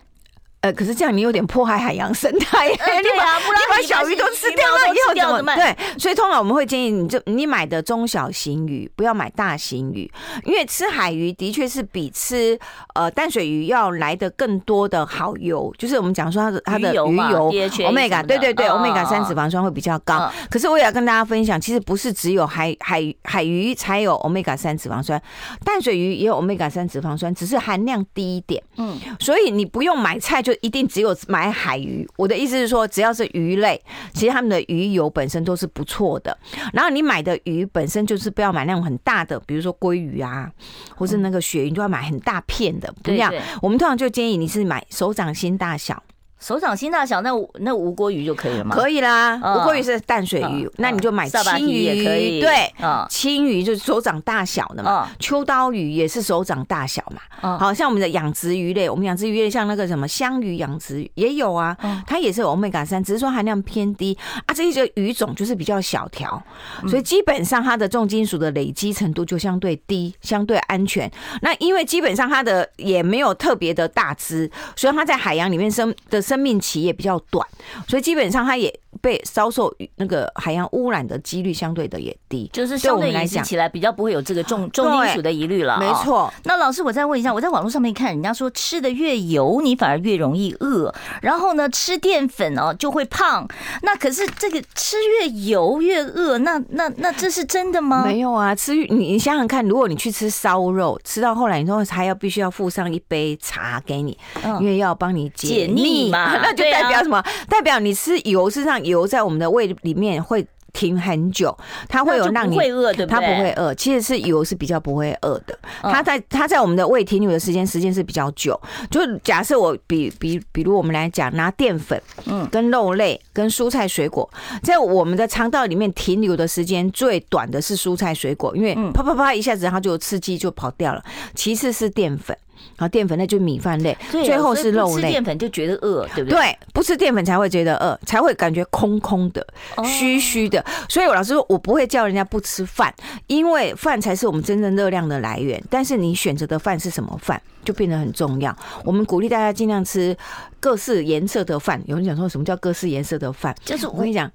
[0.66, 5.54] 呃，可是这样你有点破坏海洋生态， 你把你把小鱼都吃掉了以后怎么？
[5.56, 10.12] 对，所以通常我们会建议你就你买的中小型鱼，不要买大型鱼，
[10.44, 12.58] 因为吃海鱼的确是比吃
[12.96, 20.32] 呃淡水鱼要来的更多的好油，就是我们讲说它的它的鱼油，Omega，对对对，Omega 三脂肪酸会比较高。
[20.50, 25.22] 可是我也要跟大家分享，其实不是只有海海海鱼才有 Omega 三脂肪酸，
[25.64, 28.64] 淡水鱼也有 Omega 三脂肪酸，只是含量低一点。
[28.78, 30.55] 嗯，所以你不用买菜就。
[30.62, 33.82] 一定只有买海鱼，我的意思是说，只要是鱼类，
[34.14, 36.38] 其实他们的鱼油本身都是不错的。
[36.74, 40.52] 然后你买的鱼本身就是不要买那种很大的，比如说鲑鱼啊，
[40.96, 43.32] 或是那个鳕鱼，你就要买很大片的，不要。
[43.62, 46.02] 我们通常就建议你是买手掌心大小。
[46.40, 48.76] 手掌心大小，那那无锅鱼就可以了吗？
[48.76, 52.42] 可以啦，无锅鱼是淡水鱼，那你就买青鱼也可以。
[52.42, 52.72] 对，
[53.10, 55.10] 青鱼就是手掌大小的嘛。
[55.20, 57.58] 秋刀鱼也是手掌大小嘛。
[57.58, 64.54] 好像我们的养殖鱼类，我们养殖鱼类像那个什么香鱼养殖也有啊，它也是有欧米伽三，只是说含量偏低啊。
[64.54, 66.42] 这些鱼种就是比较小条，
[66.88, 71.10] 所以基本上它的重金属的累积程度就相对低，相对安全。
[71.42, 76.46] 那因为基本上它的也没有特别的大只，所以它在海洋里面生的生。
[76.46, 77.44] 命期也比较短，
[77.88, 85.78] 所以基本上它也被遭受那个海洋污染的几率相对的也低，就是相对来讲起来比较不会有这个重重金属的疑虑了。
[85.80, 86.34] 没错。
[86.44, 93.48] 那老师，我再问一下，我在网络上面看人家说，吃的越油，你反而越容易饿，然后呢，吃淀粉哦就会胖。
[93.82, 98.04] 那可是这个吃越油越饿，那那那这是真的吗？
[98.06, 104.18] 没有啊，吃你你想想看，如果你去吃烧肉，吃到后来你说还要必须要附上一杯茶给你，
[104.60, 106.38] 因为要帮你解腻嘛。
[106.42, 107.24] 那就代表什么？
[107.50, 113.16] 代表你吃油，事实上油在我们的胃里面会停很久，它会有让你会饿，对不对？
[113.16, 115.58] 它不会饿，其实是油是比较不会饿的。
[115.82, 118.60] 它在它在我们的胃停留的时间时间是比较久。
[118.92, 124.30] 就假设我比比比如我们来讲，拿淀粉，嗯，跟肉类跟蔬菜水果，
[124.62, 131.02] 在我们的肠道里面停留的时间最短的是蔬菜水果，因为啪啪啪一下子它就刺激就跑掉了。
[131.34, 132.38] 其次是淀粉。
[132.78, 135.10] 好，淀粉类就是米饭类，最后是肉类。
[135.12, 136.40] 淀粉就觉得饿，对不对？
[136.40, 139.46] 对，不吃淀粉才会觉得饿，才会感觉空空的、
[139.84, 140.64] 虚虚的。
[140.90, 142.94] 所以我老师说，我不会叫人家不吃饭，
[143.28, 145.62] 因为饭才是我们真正热量的来源。
[145.70, 148.56] 但是你选择的饭是什么饭，就变得很重要。
[148.84, 150.16] 我们鼓励大家尽量吃
[150.60, 151.82] 各式颜色的饭。
[151.86, 153.56] 有人讲说什么叫各式颜色的饭？
[153.64, 154.32] 就是我跟你讲，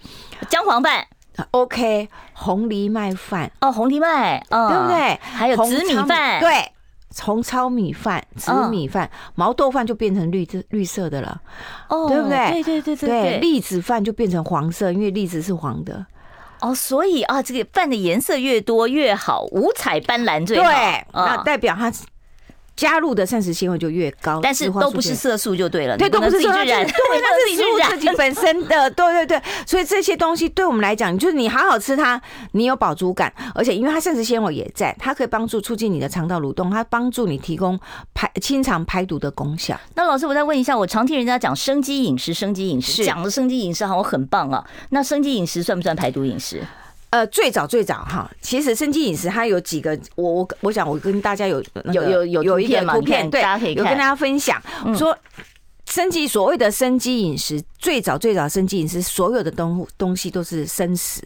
[0.48, 1.06] 姜黄饭。
[1.52, 5.18] OK，红藜麦饭哦，红藜麦，嗯，对不对？
[5.22, 6.70] 还有紫米饭，对，
[7.18, 11.40] 红糙米饭、紫米饭、毛豆饭就变成绿色绿色的了，
[11.88, 12.62] 哦，对不对？
[12.62, 16.06] 对对对对对，栗子饭就变成黄色，因为栗子是黄的。
[16.60, 21.90] 哦，所以啊，这个饭的颜色越多越好，五彩斑斓最好，对，那代表它。
[22.80, 26.86] 加入的膳食纤维就越高，但是都不是色素就对了，对，都不是自己染，对，
[27.20, 32.18] 那是食物自己本身的， 对对对，所以这些东西对我们来讲，就是你好好吃它，
[32.52, 37.78] 你有饱足感，而且因为它膳食纤维也在，它可以帮助促进你的肠道蠕动，它帮助你提供
[38.14, 39.78] 排清肠排毒的功效。
[39.94, 46.62] 那老师，我再问一下，我常听人家讲生机饮食，生机饮食讲的生机饮食好像很棒啊，那生机饮食算不算排毒饮食？
[47.10, 51.60] 呃，最早最早哈，其实生机饮食它有几个，我我我想我跟大家有
[51.92, 54.62] 有有有有一个图片，对，大家可以有跟大家分享，
[54.96, 55.16] 说
[55.86, 61.20] 生机所谓的生机饮食，最早最早生机饮食，所有的东东西都是生食，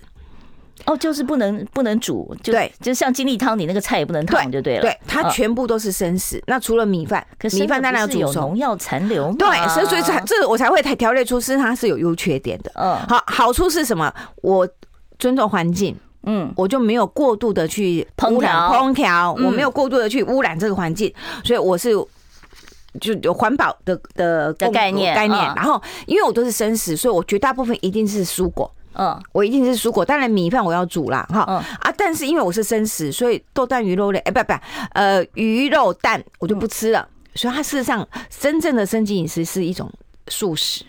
[0.87, 6.43] 哦，就是不能不能煮，对，就像精力汤，你那个菜也不能烫就对了，对，它全部都是生食。
[6.47, 12.73] 那除了米饭，可是米饭当然要煮熟，农药残留，对，所以所以才这我才会调列出，是它是有优缺点的。
[12.77, 14.11] 嗯，好，好处是什么？
[14.37, 14.67] 我。
[15.25, 21.11] 尊重环境，嗯，我就没有过度的去污染烹调，我没有过度的去污染这个环境，
[21.43, 21.93] 所以我是
[23.01, 25.41] 就有环保的的概念概念。
[25.57, 30.05] 然后，因为我都是生食，所以我绝大部分一定是蔬果，嗯，我一定是蔬果。
[30.05, 34.53] 当然，米饭我要煮啦，哈，啊，但是因为我是生食，所以豆蛋鱼肉类，哎，不不，
[34.93, 37.09] 呃，鱼肉蛋我就不吃了。
[37.35, 39.91] 所以，它事实上真正的生机饮食是一种
[40.29, 40.85] 素食。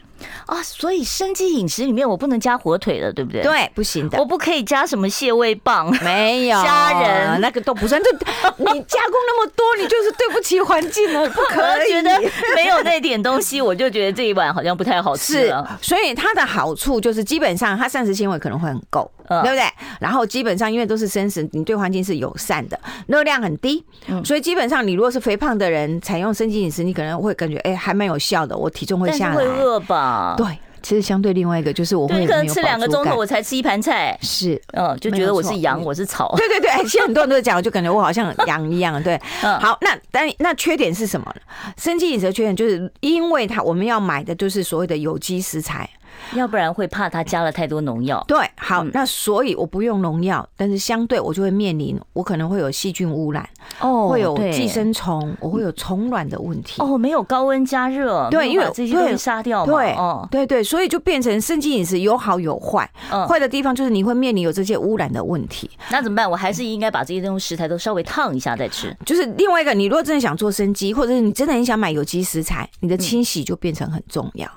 [0.46, 3.42] 啊，所以生机饮食里面我不能加火腿了，对不对？
[3.42, 4.18] 对，不行的。
[4.18, 8.02] 我不可以加什么蟹味棒， 没有虾仁，那个都不算。
[8.02, 8.12] 就
[8.58, 11.28] 你加工那么多，你就是对不起环境了。
[11.36, 12.22] 不可以，觉得
[12.56, 15.80] 没有那点东西，我就觉得这一碗好像不太好吃了。
[15.82, 19.64] 所以它的好处就是，基本上它膳食纤维可能会很够，对不对？
[20.00, 23.84] 然后基本上因为都是生食，你对环境是友善的，热量很低。
[24.24, 29.36] 所以基本上你如果是肥胖的人，采用生机饮食，你可能会感觉哎，还蛮有效的，我体重会下来。
[29.36, 30.36] 会饿吧？
[30.38, 30.48] 对。
[30.82, 36.36] 其实相对另外一个就是我会可能吃两个钟头我才吃一盘菜，是嗯，就觉得我是羊，我是草。
[36.38, 39.02] 对对对， 其实很多人都讲，就感觉我好像羊一样。
[39.02, 41.42] 对，好，那但那缺点是什么呢？
[41.76, 45.90] 生机饮食的缺点就是因为它我们要买的就是所谓的有机食材。
[46.34, 48.24] 要不然会怕它加了太多农药。
[48.28, 53.48] 对，好，那所以我不用农药，但是相对我就会面临我可能会有细菌污染，
[53.80, 56.82] 哦，会有寄生虫，我会有虫卵的问题。
[56.82, 59.74] 哦，没有高温加热，对，因为这些都会杀掉嘛。
[59.74, 62.90] 对，哦，对对，所以就变成生机饮食有好有坏。
[63.28, 65.70] 坏的地方就是你会面临有这些污染的问题。
[65.90, 66.30] 那怎么办？
[66.30, 68.96] 我还是应该把这些东西食材都稍微烫一下再吃。
[69.06, 74.50] 就是另外一个，你如果真的想做生机，或者是你真的很想买有机食材，你的清洗就变成很重要。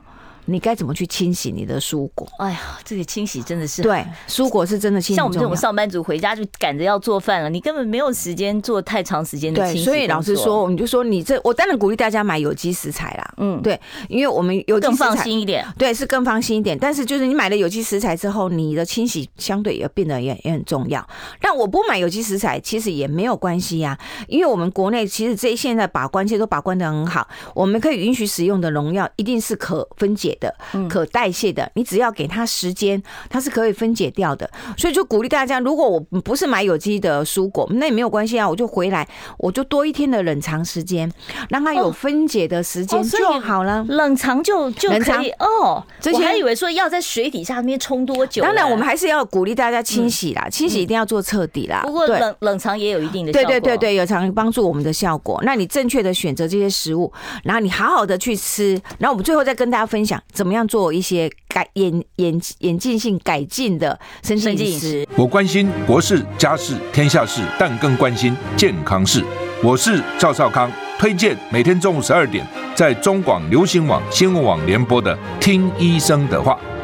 [0.49, 2.27] 你该怎么去清洗你的蔬果？
[2.39, 5.17] 哎呀，这个清洗真的是对蔬果是真的清洗。
[5.17, 9.85] 像我们这种上班族回家就赶着要做饭了，你根本没有时间做太长时间的清洗。
[9.85, 13.35] 所以老实说，我们就说你这，我当然鼓励大家买有机食材啦。
[13.37, 15.67] 嗯，对，因为我们有机食材更放心一点。
[15.77, 16.79] 对，是更放心一点。
[16.79, 21.07] 但是就是你买了有机食材之后，你的清洗相对也变得也也很重要。
[21.41, 27.29] 但我不买有机食材，其实也没有关系呀，因为我们国内其实这现在把关，其实都把关的很好。
[27.55, 30.55] 我们可以允许使用的农药一定是可分解的，
[30.88, 31.05] 可。
[31.11, 34.48] 代谢的，你只要给它时间，它是可以分解掉的。
[34.77, 41.11] 所以就鼓励大家，如果我不是买有机的蔬果，那也没有关系啊，我就回来，我就多一天的冷藏时间，
[41.48, 43.83] 让它有分解的时间就好了。
[43.88, 45.83] 冷藏就就可以哦。
[46.12, 48.42] 我还以为说要在水底下那边冲多久。
[48.42, 51.81] 当然，我们还是要鼓励大家清洗啦，清洗一定要做彻底啦。
[51.83, 55.40] 不过冷冷藏也有一定的对对对，有常帮助我们的效果。
[55.42, 57.11] 那你正确的选择这些食物，
[57.44, 61.31] 然后你好好的去吃，然后我们最后再跟大家分享怎么样做一些。
[61.59, 65.09] 改演演演进性改进的生机饮食。
[65.17, 69.25] 我关心国事、家事、天下事，但更关心健康事。
[69.64, 76.57] 我是赵少康，推荐每天中午十二点在中广流行网、新闻网联播的《听医生的话》。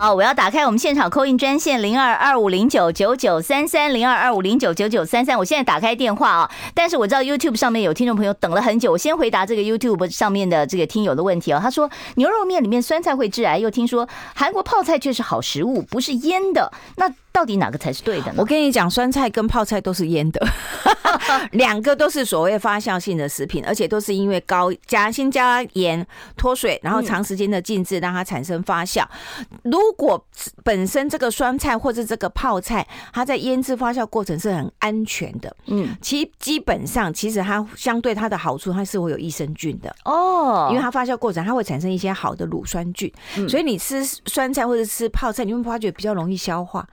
[0.00, 5.36] 哦，我要打开我们现场扣印专线零二二五零九九九三三零二二五零九九九三三。
[5.36, 8.92] 我现在打开电话啊，但是我知道 YouTube 上面有听众朋友等了很久。
[8.92, 11.58] 我先回答这个 YouTube 上面的这个听友的问题啊。
[11.60, 16.72] 他说牛肉面里面酸菜会致癌，又听说韩国泡菜却是好食物，不是腌的。
[16.96, 18.34] 那到底哪个才是对的呢？
[18.38, 20.44] 我跟你讲，酸菜跟泡菜都是腌的，
[21.52, 26.04] 两个都是所谓发酵性的食品，而且都是因为高加先加盐
[26.36, 29.04] 脱水，然后长时间的静置让它产生发酵。
[29.62, 30.22] 如果
[30.64, 39.94] 本身这个酸菜或者这个泡菜，它在腌制发酵过程是很安全的，嗯，其基本上其实它相对它的好处，它是会有益生菌的。
[40.04, 43.12] 哦，因为它发酵过程它会产生一些好的乳酸菌，
[43.48, 46.84] 所以你吃酸菜或者吃泡菜，你会发觉比较容易消化。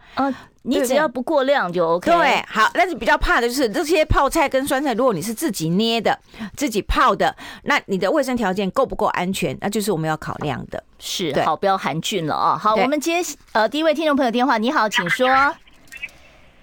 [0.63, 2.11] 你只要不过量就 OK。
[2.11, 6.17] 对，好，但是比较怕的就是这些泡菜跟酸菜，如果你是自己捏的、
[6.55, 9.55] 自己泡的，那你的卫生条件够不够安全？
[9.61, 10.83] 那就是我们要考量的。
[10.97, 12.57] 是，好，不要含菌了啊。
[12.57, 14.57] 好，我们接呃第一位听众朋友电话。
[14.57, 15.27] 你好，请说。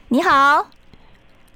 [0.08, 0.66] 你好。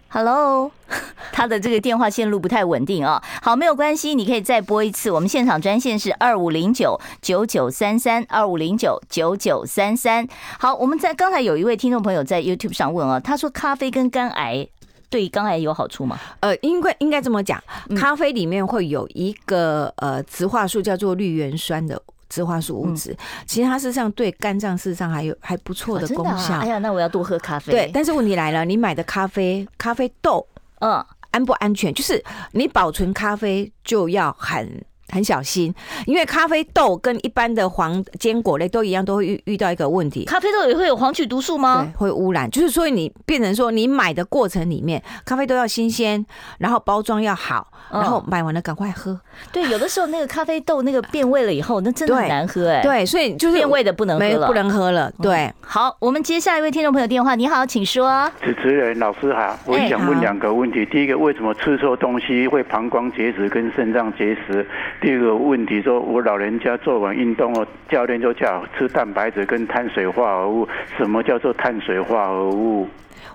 [0.08, 0.70] Hello，
[1.32, 3.22] 他的这个电话线路不太稳定啊。
[3.42, 5.10] 好，没有关系，你可以再拨一次。
[5.10, 10.26] 我们现场专线是二五零九九九三三二五零九九九三三。
[10.58, 14.66] 好，我们在刚才有一位听众朋友在 YouTube 上问啊，他说咖啡跟肝癌
[15.10, 16.18] 对肝癌有好处吗？
[16.40, 17.62] 呃，应该应该这么讲，
[17.96, 22.00] 咖啡里面会有一个呃雌化素叫做绿原酸的。
[22.28, 26.54] 植化素物质，其实它事实上对肝脏事实上还有还不错的功效。
[26.58, 27.72] 哎呀，那我要多喝咖啡。
[27.72, 30.46] 对，但是问题来了，你买的咖啡，咖啡豆，
[30.80, 31.92] 嗯，安不安全？
[31.94, 34.84] 就是你保存咖啡就要很。
[35.12, 35.74] 很小心，
[36.06, 40.24] 因为咖啡豆跟一般的黄坚果类都一样，都会遇遇到一个问题。
[40.24, 41.88] 咖啡豆也会有黄曲毒素吗？
[41.92, 42.50] 对，会污染。
[42.50, 46.24] 就是所以，你变成说，你买的过程里面，咖啡豆要新鲜，
[46.58, 49.18] 然后包装要好，然后买完了赶快喝。
[49.52, 52.82] 对，有的时候那个咖啡豆那个变味了以后，那真的很难喝哎。
[52.82, 55.12] 对，所以就是变味的不能喝了，不能喝了。
[55.22, 57.34] 对，好，我们接下一位听众朋友电话。
[57.34, 58.30] 你好，请说。
[58.42, 60.84] 主持人老师好，我想问两个问题。
[60.86, 64.66] 第一个，为什么吃错东西会膀胱结石跟肾脏结石？
[65.00, 65.82] 第二个问题。
[65.82, 70.68] 说，我老人家做完运动后，教练就叫吃蛋白质跟碳水化合物。
[70.96, 72.88] 什么叫做碳水化合物？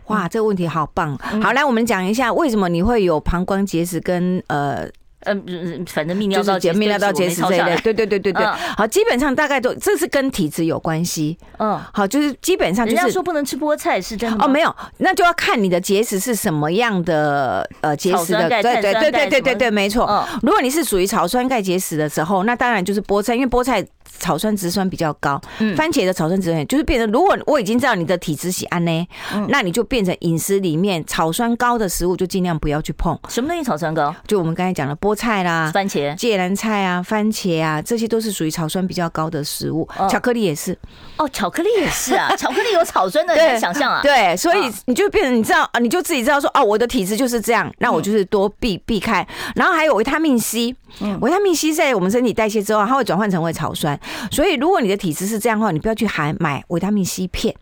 [0.07, 1.17] 哇，这个问题好棒！
[1.41, 4.87] 好，来我们讲一下为什么你会有膀胱结石跟呃。
[5.25, 8.45] 嗯，反正泌尿道结泌尿道结石这一类，对对对对对。
[8.77, 11.37] 好，基本上大概都这是跟体质有关系。
[11.59, 18.49] 嗯，好，就是基本上就是说不能吃菠菜是真的哦，没有，那就要看你的结石是什么样的呃结石的。
[18.49, 20.27] 对对对对对对对，没错。
[20.41, 23.85] 如果你是属于草酸钙结石的时候，那当然就是菠菜，因为菠菜
[24.19, 25.39] 草酸植酸比较高。
[25.77, 29.07] 番茄的草酸植酸就是变成，如果我已经知道你的体质喜安呢，
[29.47, 33.17] 那你就变成饮食里面草酸高的食物就尽量不要去碰。
[33.29, 34.13] 什么东西草酸高？
[34.27, 35.15] 就我们刚才讲的菠。
[35.21, 39.87] 菜啦，番茄、芥蓝菜啊，番茄啊，这些都是属于草酸比较高的食物。
[40.09, 40.75] 巧克力也是，
[41.17, 44.01] 哦，巧克力也是啊， 巧克力有草酸的，你想象啊？
[44.01, 49.23] 对，所以你就变成你知道啊，你就自己知道说，哦，我的体质就是这样，那我就是多避避开。
[49.53, 50.75] 然后还有维他命 C，
[51.21, 53.99] 维他命 C 在我们身体代谢之后，它会转换成为草酸。
[54.31, 57.55] 所以如果你的体质是这样的话，你不要去含买维他命 C 片。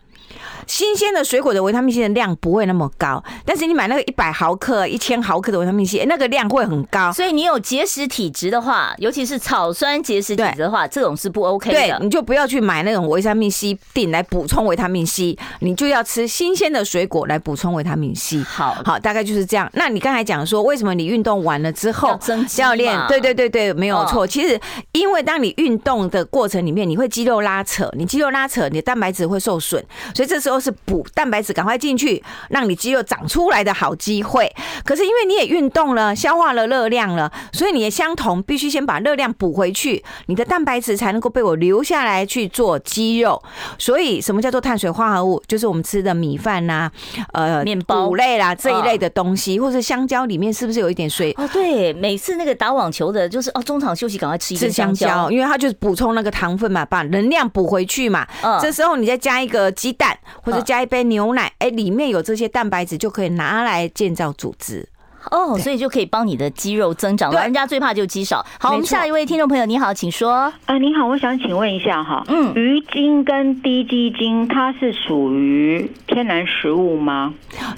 [0.68, 7.12] 新鲜的水果的维他命 C 的量不会那么高，但是你买那个一百毫克、一千毫克的维他命 C，那个量会很高。
[7.12, 11.76] 所以你有结石体质的话，尤其是草酸结石体质的话，这种是不 OK 的。
[11.76, 18.44] 对，你就不要去买那种维他命 C 錠来补充维他命 C，你就要吃新鲜的水果来补充维他命 C。
[18.44, 19.70] 好，好，大概就是这样。
[19.74, 23.00] 那你刚才讲说，为什么你运动完了之后，教练？
[23.08, 24.28] 对对对对，没有错。
[24.28, 24.60] 其实，
[24.92, 29.84] 因为当你运动的过程里面，你会肌肉拉扯，你肌肉拉扯，你的蛋白质会受损，
[30.20, 30.60] 所以这时候。
[30.60, 34.54] 是补蛋白质，赶快进去，让你肌肉长出来的好机会。
[34.84, 43.42] 可是因为你也运动了，消化了热量了，所以你也相同必须先把热量补回去，你的蛋白质才能够被我留下来去做肌肉。
[43.78, 45.42] 所以什么叫做碳水化合物？
[45.48, 46.92] 就是我们吃的米饭呐、
[47.32, 51.34] 啊，呃，面包、谷类啦这一类的东西，或是香蕉里面是不是有一点水？
[51.38, 58.28] 哦，对，每次那个打网球的，就是哦，中场休息赶快吃一根香蕉，因为它就是补充那个糖分嘛，把能量补回去嘛。
[58.44, 60.09] 嗯，这时候你再加一个鸡蛋。
[60.44, 64.88] 或者加一杯牛奶，哎，里面有这些蛋白质，就可以拿来建造组织。
[65.32, 67.32] 哦，所以就可以帮你的肌肉增长。
[67.32, 68.46] 老人家最怕就肌少。
[68.60, 70.32] 好，我们下一位听众朋友，你好，请说。
[70.32, 77.34] 啊，你好，我想请问一下哈，嗯，鱼精跟滴鸡精，它是属于天然食物吗？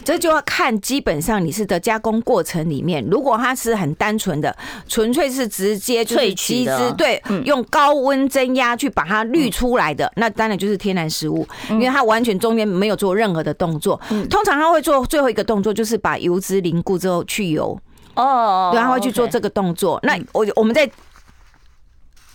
[0.05, 4.55] 这就要看，基本上你是的加工过程里面，如果它是很单纯的，
[4.87, 13.99] 纯粹是直接萃取的，对，用高温蒸压去把它滤出来的，那当然就是天然食物，因为它完全中间没有做任何的动作。
[14.29, 17.25] 通常它会做最后一个动作，就是把油脂凝固之后。
[17.31, 17.79] 去油
[18.15, 19.97] 哦，对，他会去做这个动作。
[20.03, 20.89] 那我我们在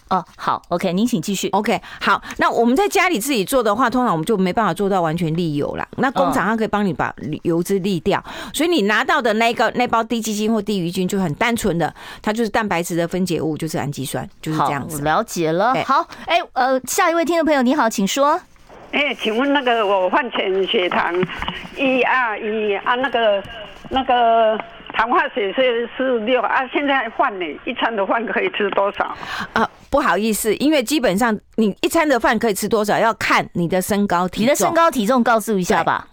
[0.09, 1.49] 哦，好，OK，您请继续。
[1.49, 5.86] OK，好，那我们在家里自己做的话，通常我们就没办法做到完全沥油啦。
[5.97, 8.24] 那工厂它可以帮你把油脂沥掉，
[8.55, 11.92] 所以你拿到的那个那包低基金或低鱼精就很单纯的，
[12.22, 15.03] 它就是蛋白质的分解物，就是氨基酸，就是这样子。
[15.03, 15.74] 了解了。
[15.84, 18.40] 好，哎，呃，下一位听众朋友你好，请说。
[18.92, 21.12] 哎，请问那个我饭前血糖
[21.76, 23.42] 一二一啊，那个
[23.90, 24.57] 那个。
[24.97, 27.44] 糖化血是是六啊，现在饭呢？
[27.66, 29.14] 一餐的饭可以吃多少？
[29.53, 34.42] 啊，不好意思，因为基本上你一餐的饭可以吃多少，要看你的身高体重。
[34.44, 36.09] 你的身高体重告诉一下吧。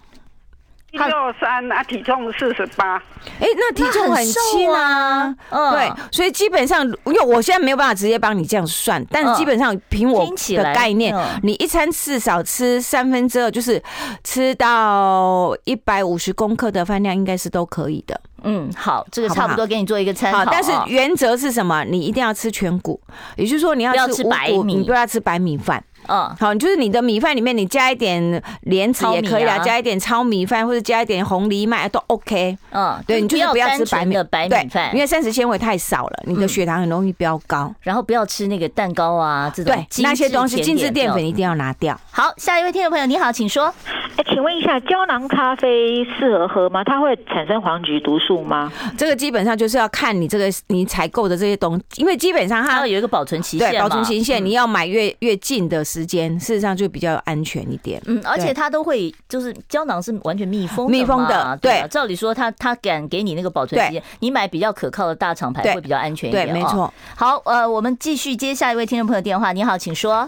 [0.94, 2.98] 一六三啊，体重四十八。
[3.40, 5.36] 哎，那体重很轻啊。
[5.50, 13.82] 嗯，对，所以基本上，因为我现在没有办法直接帮你这样算，但是基本上凭我的概念，你一餐至少吃三分之二，就是
[14.24, 18.22] 吃到一百五十公克的饭量，应该是都可以的。
[18.44, 20.46] 嗯，好，这个差不多给你做一个参考。
[20.46, 21.84] 但是原则是什么？
[21.86, 23.02] 你一定要吃全谷，
[23.36, 25.84] 也就是说你要吃白米，你不要吃白米饭。
[26.08, 32.58] 嗯，好，就是你的米饭里面你加一点莲子也可以啊，加一点糙米饭或者加一点红藜麦都 OK。
[32.72, 37.74] 嗯，对，你就是不要吃白米的白米饭，因为膳食纤维太少了，你的血糖很容易飙高。
[37.82, 42.00] 然后不要吃那个蛋糕啊，这种对那些东西精致淀粉一定要拿掉。
[42.12, 43.74] 好，下一位听众朋友你好，请说。
[44.16, 46.84] 哎，请问一下，胶囊咖啡适合喝吗？
[46.84, 48.72] 它会产生黄菊毒素吗？
[48.96, 58.02] 这个基本上就是要看你这个你采购的这些东西，因为基本上它要有一个保存期限，对，保存期限你要买越越近的时间，事实上就比较安全一点。
[58.08, 61.88] 嗯，而且它都会就是胶囊是完全密封密封的，对。
[61.90, 66.48] 照理说，它它敢给你那个保存时间，你买比较可靠的大厂牌会比较安全一点。
[66.48, 66.92] 对，没错。
[67.16, 69.52] 好，呃，我们继续接下一位听众朋友电话。
[69.52, 70.28] 你好，请说。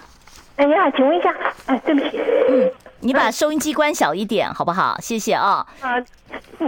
[0.58, 1.34] 哎，你好，请问一下，
[1.66, 2.72] 哎，对不起，嗯。
[3.00, 4.96] 你把收音机关小一点，好不好？
[5.00, 5.66] 谢谢啊。
[5.82, 6.00] 啊，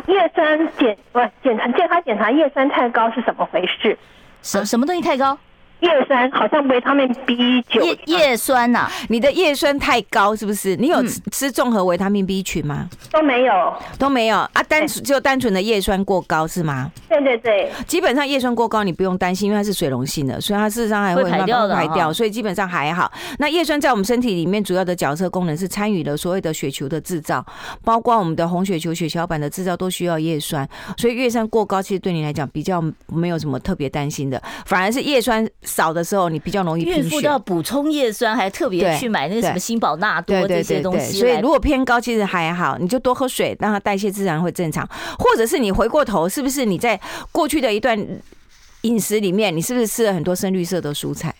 [0.07, 3.97] 叶酸检不检查健康检查叶酸太高是怎么回事？
[4.41, 5.37] 什什么东西太高？
[5.79, 7.81] 叶酸好像维他命 B 九。
[7.83, 10.75] 叶叶酸呐，你的叶酸太高是不是？
[10.75, 12.89] 你有吃综合维他命 B 群吗？
[13.11, 16.91] 都没有，都没有啊，单纯就单纯的叶酸过高是吗？
[17.07, 23.11] 对对对，基本上叶酸过高你不用担心，因为它是水溶性的，所以它事实上还会慢慢排掉，所以基本上还好。
[23.37, 27.45] 那叶酸在我们身体里面主要的角色功能是参与了所谓的血球的制造，
[27.83, 30.67] 包括我们的红血球、血小板的制造都需要叶酸，
[30.97, 35.47] 所以叶酸过高其实对你来讲比较没有什么特别担心的，反而是叶酸。
[35.67, 36.99] 少的时候，你比较容易贫血。
[37.01, 41.19] 孕妇要补充叶酸，还特别去买那个什么新宝纳多这些东西。
[41.19, 44.87] 所以如果偏高，其实还好，你就多喝水，让它代谢自然会正常。
[45.19, 46.99] 或者是你回过头，是不是你在
[47.31, 47.95] 过去的一段
[48.81, 51.35] 饮食里面，你是不是吃了很多深绿色的蔬菜？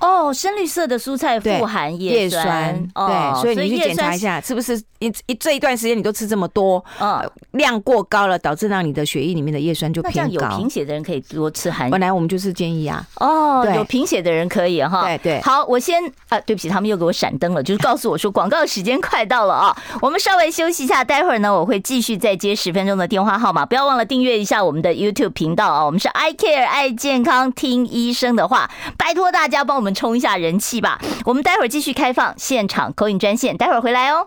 [0.00, 10.50] 哦，深绿色的蔬菜富含叶酸，对，所以你去检查一下，是不是一一这一段时间你都吃这么多，嗯，量过高了，导致让你的血液里面的叶酸就偏高。
[10.50, 11.90] 有贫血的人可以多吃含。
[11.90, 15.40] 本来我们就是建议啊，哦，有贫血的人可以哈，对对。
[15.42, 30.98] 好，我先啊，对不起，他们又给我闪灯了，就是告诉我说广告时间快到了啊，我们稍微休息一下，待会儿呢我会继续再接十分钟的电话号码，不要忘了订阅一下我们的 YouTube 频道啊，我们是 I Care 爱健康，听医生的话，拜托大家帮我们冲一下人气吧！
[31.26, 34.24] 我们待会儿继续开放现场 call in 专线，待会儿回来哦。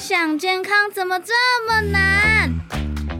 [0.00, 1.32] 想健康怎么这
[1.66, 2.52] 么难？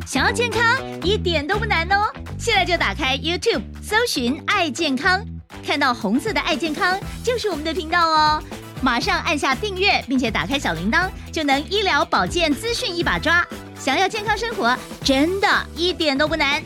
[0.07, 0.63] 想要健康
[1.03, 2.09] 一点都不难哦！
[2.39, 5.21] 现在就打开 YouTube 搜寻“爱健康”，
[5.67, 8.43] 看到红色的“爱健康”就是我们的频道哦。
[8.81, 13.45] 马上按下订阅，并且打开小铃铛，就能医疗保健资讯一把抓。
[13.79, 16.63] 想要健康生活，真的一点都不难，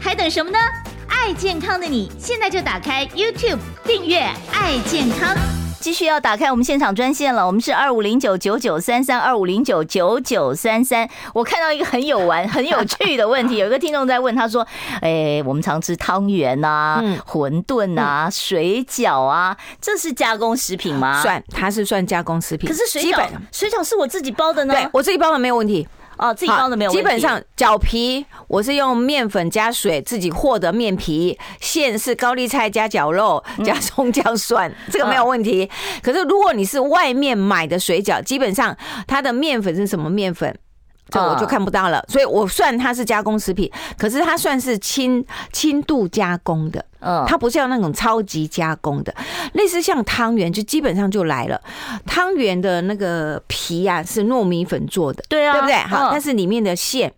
[0.00, 0.58] 还等什么呢？
[1.08, 4.20] 爱健康的你，现在就打开 YouTube 订阅
[4.52, 5.36] “爱健康”。
[5.78, 11.08] 继续要打开我们现场专线了，我们是二五零九九九三三二五零九九九三三。
[11.32, 14.66] 我看到一个很有玩、 很有趣的问题，有一个听众在问，他说
[15.00, 22.68] ：“哎，我们常吃汤圆啊、馄饨啊、水饺啊，这是加工食品吗？”算，它是算加工食品。
[22.68, 24.74] 可是水饺，水饺是我自己包的呢。
[24.74, 25.86] 对，我自己包的没有问题。
[26.18, 27.02] 哦，自己包的没有问题。
[27.02, 35.70] 基本上饺皮我是用面粉加水自己和的面皮，馅是高丽菜加绞肉加葱姜蒜， 这个没有问题。
[36.02, 40.58] 可是如果你是外面买的水饺，基本上它的面粉是什么面粉？
[41.08, 49.14] 这我就看不到了，所以我算它是加工食品，可是它算是轻轻度加工的，嗯，它不是要那种超级加工的，
[49.52, 51.60] 类似像汤圆就基本上就来了，
[52.06, 55.76] 汤圆的那个皮啊是糯米粉做的，对啊，对不对？
[55.76, 57.12] 好，但是里面的馅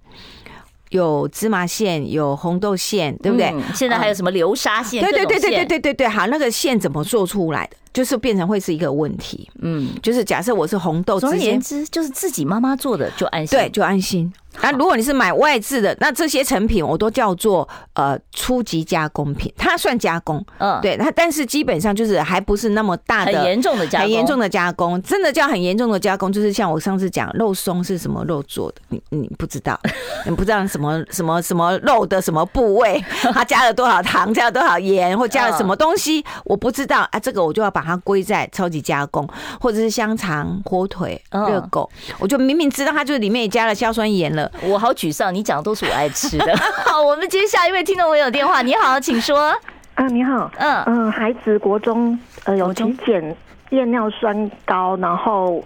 [0.91, 3.53] 有芝麻馅有红豆馅对不对？
[3.74, 7.76] 现在还有什么流沙馅对对对对对对对好那个馅怎么做出来的？
[7.93, 9.51] 就是变成会是一个问题。
[9.61, 9.91] 嗯。
[10.03, 13.59] 就是假设我是红豆总而言之就是自己妈妈做的就安心。
[13.59, 14.32] 对就安心。
[14.62, 29.78] 那如果你是买外制的，那这些成品我都叫做呃初级加工品，它算加工，嗯，对，它但是基本上就是还不是那么大的很严重的加工，很严重的加工，真的叫很严重的加工，就是像我上次讲肉松是什么肉做的，你你不知道，
[30.26, 33.02] 你不知道什么什么什么肉的什么部位，
[33.32, 37.09] 它加了多少糖，加了多少盐，或加了什么东西，我不知道。
[37.12, 39.26] 啊，这个我就要把它归在超级加工，
[39.61, 41.88] 或者是香肠、火腿、热狗，
[42.18, 44.47] 我就明明知道它就是里面也加了硝酸盐了。
[44.62, 46.57] 我好沮丧，你讲的都是我爱吃的。
[46.84, 48.62] 好，我们接下一位听众朋友电话。
[48.62, 49.57] 你好，请说。
[49.94, 50.51] 啊，你好。
[50.59, 53.36] 嗯嗯，孩子国中呃有体检
[53.70, 55.64] 验尿酸高，然后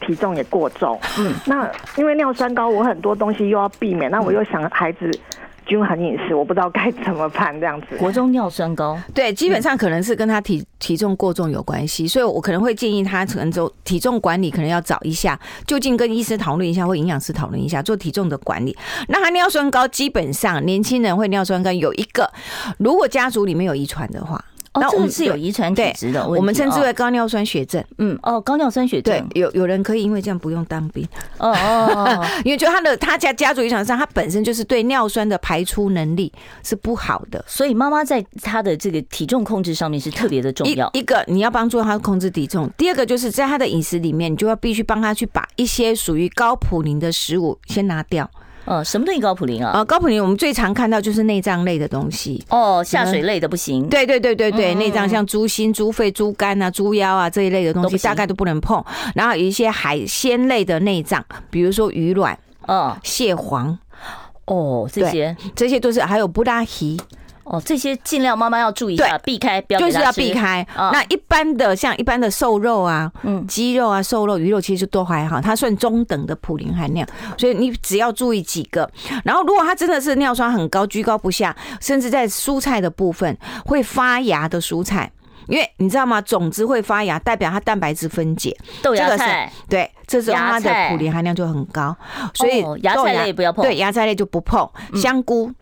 [0.00, 0.98] 体重也过重。
[1.18, 5.10] 嗯，那因为尿酸高，我很多东西又要避免，那我又想孩子。
[5.66, 7.96] 均衡饮食，我不知道该怎么办这样子。
[7.98, 18.76] 国中尿酸高，对，基本上可能是跟他体体重过重有关系，所以我可能会建议他可能就体重管理，可能要找一下，就近跟医师讨论一下，或营养师讨论一下做体重的管理。
[19.08, 22.30] 那他尿酸高，基本上年轻人会尿酸高有一个，
[22.78, 24.44] 如果家族里面有遗传的话。
[24.74, 27.82] 那我们是有遗传体质的，我们称之为高尿酸血症。
[27.98, 31.06] 嗯，哦，高尿酸血症，对，有有人可以因为这样不用当兵。
[31.38, 40.90] 哦哦， 因为就他的他家家族遗传上，他本身就是对尿酸的排出能力是不好的，所以妈妈在他的这个体重控制上面是特别的重要。
[40.92, 48.28] 一个你要帮助他控制体重，第二个就是在他的饮食里面，你就要必须帮他去把一些属于高普林的食物先拿掉。
[48.66, 49.72] 呃，什么东西高普林啊？
[49.74, 53.88] 呃，高普林我们最常看到就是内脏类的东西哦，下水类的不行。
[53.88, 58.82] 对对对对对，内脏像猪心、猪肺、猪肝啊、猪腰啊这一类的东西，大概都不能碰。
[59.14, 63.78] 然后有一些海鲜类的内脏，比如说鱼卵、嗯，蟹黄，
[64.46, 67.00] 哦，这些这些都是，还有布拉提。
[67.44, 70.66] 哦，这些尽量妈妈要注意一下，避开，不要就是要避开。
[70.76, 78.90] 哦、那一般的像一般的瘦肉啊，嗯，鸡肉啊、瘦肉、鱼肉，其实都还好，它算中等的普林含量，所以你只要注意几个。
[79.24, 83.36] 然后，如果它真的是尿酸很高，居高不下，甚至在蔬菜的部分
[83.66, 85.10] 会发芽的蔬菜，
[85.46, 86.20] 因为你知道吗？
[86.22, 88.56] 种子会发芽，代表它蛋白质分解。
[88.82, 91.94] 豆芽菜，对，这时候它的普林含量就很高，
[92.32, 93.62] 所以芽菜类不要碰。
[93.62, 95.52] 对，芽菜类就不碰，香菇。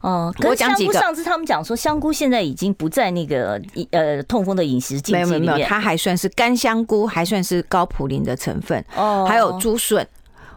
[0.00, 0.92] 哦，我讲几个。
[0.92, 3.60] 上次他们讲说，香菇现在已经不在那个
[3.90, 5.40] 呃痛风的饮食禁忌里面。
[5.40, 8.84] 没有没有，它还算是干香菇，还算是高普林的成分。
[8.94, 10.06] 哦，还有竹笋、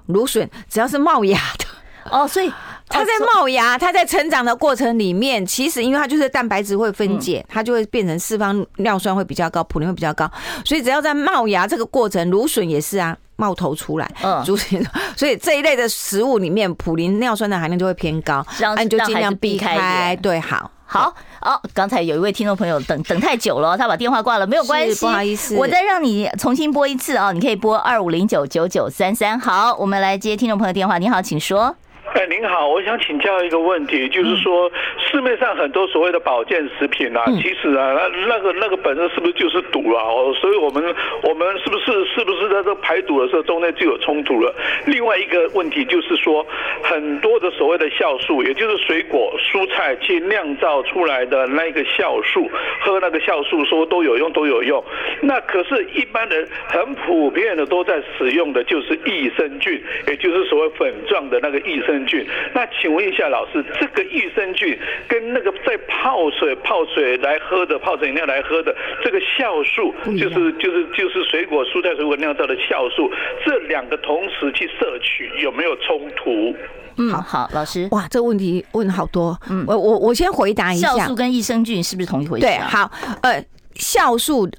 [0.07, 1.65] 芦笋，只要是冒芽的
[2.09, 2.51] 哦，所以
[2.89, 10.29] 它在冒芽，它在成长的过程里面，其实因为它就是蛋白质会分解，它就会变成释放尿酸会比较高，普林会比较高。
[10.65, 13.15] 所以只要在冒芽这个过程，芦笋也是啊。
[13.39, 14.43] 冒头出来，嗯，
[15.15, 20.13] 所以这一类的食物里面，普林尿酸的含量就会偏高，那你就尽量避开。
[20.21, 21.61] 对，好，好，好。
[21.73, 29.39] 刚才有一位听众朋友等等太久了，他把电话挂了，没有关系，不好意思，我再让你重新拨一次啊，你可以拨二五零九九九三三。
[29.39, 31.73] 好，我们来接听众朋友电话，你好，请说。
[32.19, 40.03] 哎，您好，我想请教一个问题，就是说市面上很多所谓的保健食品啊，其实啊，那那个那个本身是不是就是毒啊？
[40.03, 40.83] 哦，所以我们
[41.23, 44.53] 我们是不是是不是在这排毒的时候中间就有冲突了？
[44.85, 46.45] 另外一个问题就是说，
[46.83, 52.51] 很多的所谓的酵素，也就是水果蔬菜去酿造出来的那个酵素，
[52.81, 54.83] 喝那个酵素说都有用都有用，
[55.21, 62.08] 那可是一般人很普遍的都在使用的就是益生菌，也就是所谓粉状的那个益生菌。
[62.09, 73.11] 菌，那请问一下老师，这个益生菌跟那个在泡水泡水来喝的泡水饮料来喝的这个酵素，就是就是就是水果蔬菜水果酿造的酵素，
[73.45, 76.55] 这两个同时去摄取有没有冲突？
[76.97, 82.45] 嗯，好，好，老师，哇，这个问题问好多，嗯，我我我先回答一下，酵素跟益生菌是不是同一回事？
[82.45, 82.91] 对，好，
[83.21, 83.41] 呃，
[83.75, 84.49] 酵素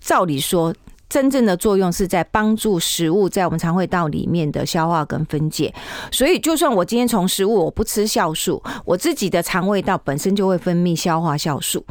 [0.00, 0.74] 照理说。
[1.10, 5.74] 真正的作用是在帮助食物在我们肠胃道里面的消化跟分解，
[6.12, 11.84] 所以就算我今天从食物我不吃酵素，我自己的肠胃道本身就会分泌消化酵素。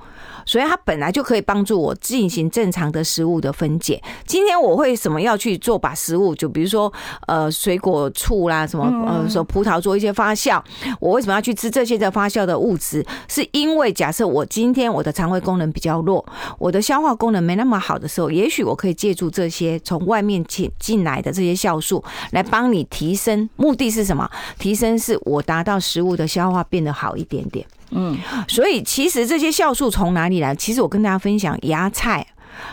[0.46, 4.02] 所以它本来就可以帮助我进行正常的食物的分解。
[4.26, 5.78] 今天我会什么要去做？
[5.80, 6.92] 把食物就比如说
[7.26, 10.62] 呃水果醋啦，什么呃说葡萄做一些发酵，
[11.00, 13.06] 我为什么要去吃这些的发酵的物质？
[13.30, 16.26] 是因为假设我今天我的肠胃功能比较弱，
[16.58, 23.50] 我的消化功能没那么好的时候，也许我可以借助这些从外面进进来的这些酵素来帮你提升。
[23.56, 24.30] 目的是什么？
[24.60, 27.66] 提升是我达到食物的消化变得好一点点。
[27.90, 28.16] 嗯，
[28.48, 30.54] 所以其实这些酵素从哪里来？
[30.54, 32.24] 其实我跟大家分享，芽菜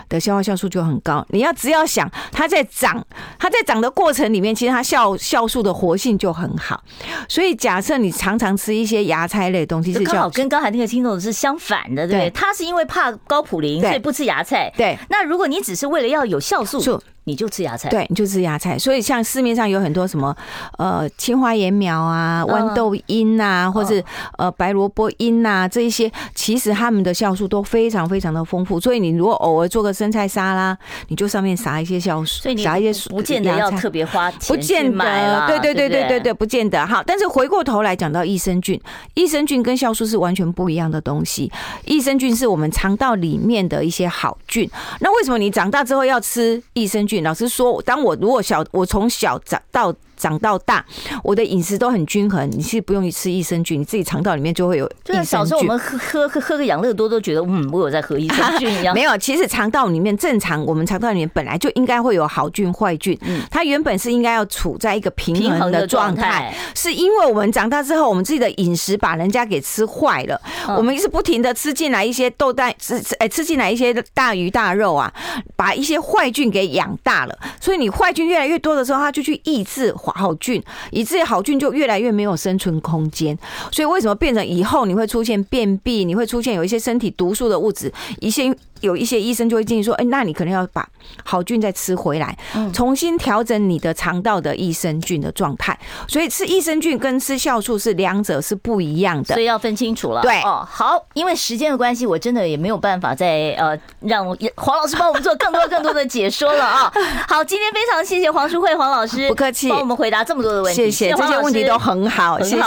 [0.09, 1.25] 的消化酵素就很高。
[1.31, 3.05] 你要只要想它在长，
[3.39, 6.83] 它在长的过程里面，其实它酵酵素的活性就很好。
[7.29, 12.31] 所以假设你常常吃一些芽菜类的东西，是刚好跟刚才那个听众是相反的，对不对？
[12.31, 14.73] 他是因为怕高普林，所以不吃芽菜。
[14.77, 14.97] 对。
[15.09, 18.79] 那如果你只是为了要有酵素，你就吃芽菜，对，你就吃芽菜。
[18.79, 20.35] 所以像市面上有很多什么
[20.79, 24.03] 呃青花盐苗啊、豌豆缨啊，或是
[24.39, 28.79] 呃白萝卜缨啊这一些，其实他们的酵素都非常非常的丰富。
[28.79, 36.87] 所以你如果偶尔做个生菜沙拉，你就上面撒一些酵素，所以你撒一些不见得要特别花钱，不见得，对对对对对对，不见得。
[36.87, 38.81] 好，但是回过头来讲到益生菌，
[39.15, 41.51] 益生菌跟酵素是完全不一样的东西。
[41.87, 44.71] 益生菌是我们肠道里面的一些好菌。
[45.01, 47.16] 那为什么你长大之后要吃益生菌？
[47.23, 49.95] 老师说，当我如果小，我从小长到。
[50.17, 50.85] 长到大，
[51.23, 52.51] 我的饮食都很均衡。
[52.51, 55.25] 你是不用去吃益生菌，你自己肠道里面就会有益生菌。
[55.25, 58.95] 小时候我们喝喝喝喝个养乐多都觉得，嗯，我有在喝益生 菌一样。
[58.95, 63.17] 没有，其实肠道里面正常，我们肠道里面本来就应该会有好菌坏菌。
[63.23, 70.41] 嗯，它原本是应该要处在一个平衡的状态，是因为我们长大之后，我们自己的饮食把人家给吃坏了。
[70.77, 75.13] 我们一直不停的吃进来一些豆蛋，吃吃哎吃进来一些大鱼大肉啊，
[75.55, 77.39] 把一些坏菌给养大了。
[77.61, 79.93] 所以你坏菌越来越多的时候，它就去抑制。
[80.13, 83.37] 好菌，以至于好菌就越来越没有生存空间，
[83.71, 88.55] 所以为什么变成以后你会出现便秘，你会出现有一些身体毒素的物质，一些。
[88.87, 90.89] 有一些医生就会建议说，哎，那你可能要把
[91.25, 92.37] 好菌再吃回来，
[92.73, 95.77] 重新调整你的肠道的益生菌的状态。
[96.07, 100.23] 所以吃益生菌跟吃酵素是两者是不一样的，所以要分清楚了。
[100.23, 104.25] 对哦，好，因为时间的关系，我真的也没有办法再呃让
[104.55, 106.93] 黄老师帮我们做更多更多的解说了啊。
[107.27, 110.77] 好，今天非常谢谢黄淑慧黄老师，不客气，帮我们回答这么多的问题。
[110.77, 112.63] 谢谢，这些问题都很好，谢谢。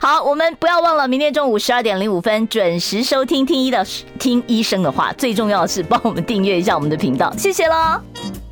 [0.00, 3.84] 好，我们不要忘了明天中午十二点零五分准时收听听医的
[4.18, 5.12] 听医生的话。
[5.34, 8.43] 重要的是帮我们订阅一下我们的频道，谢谢喽。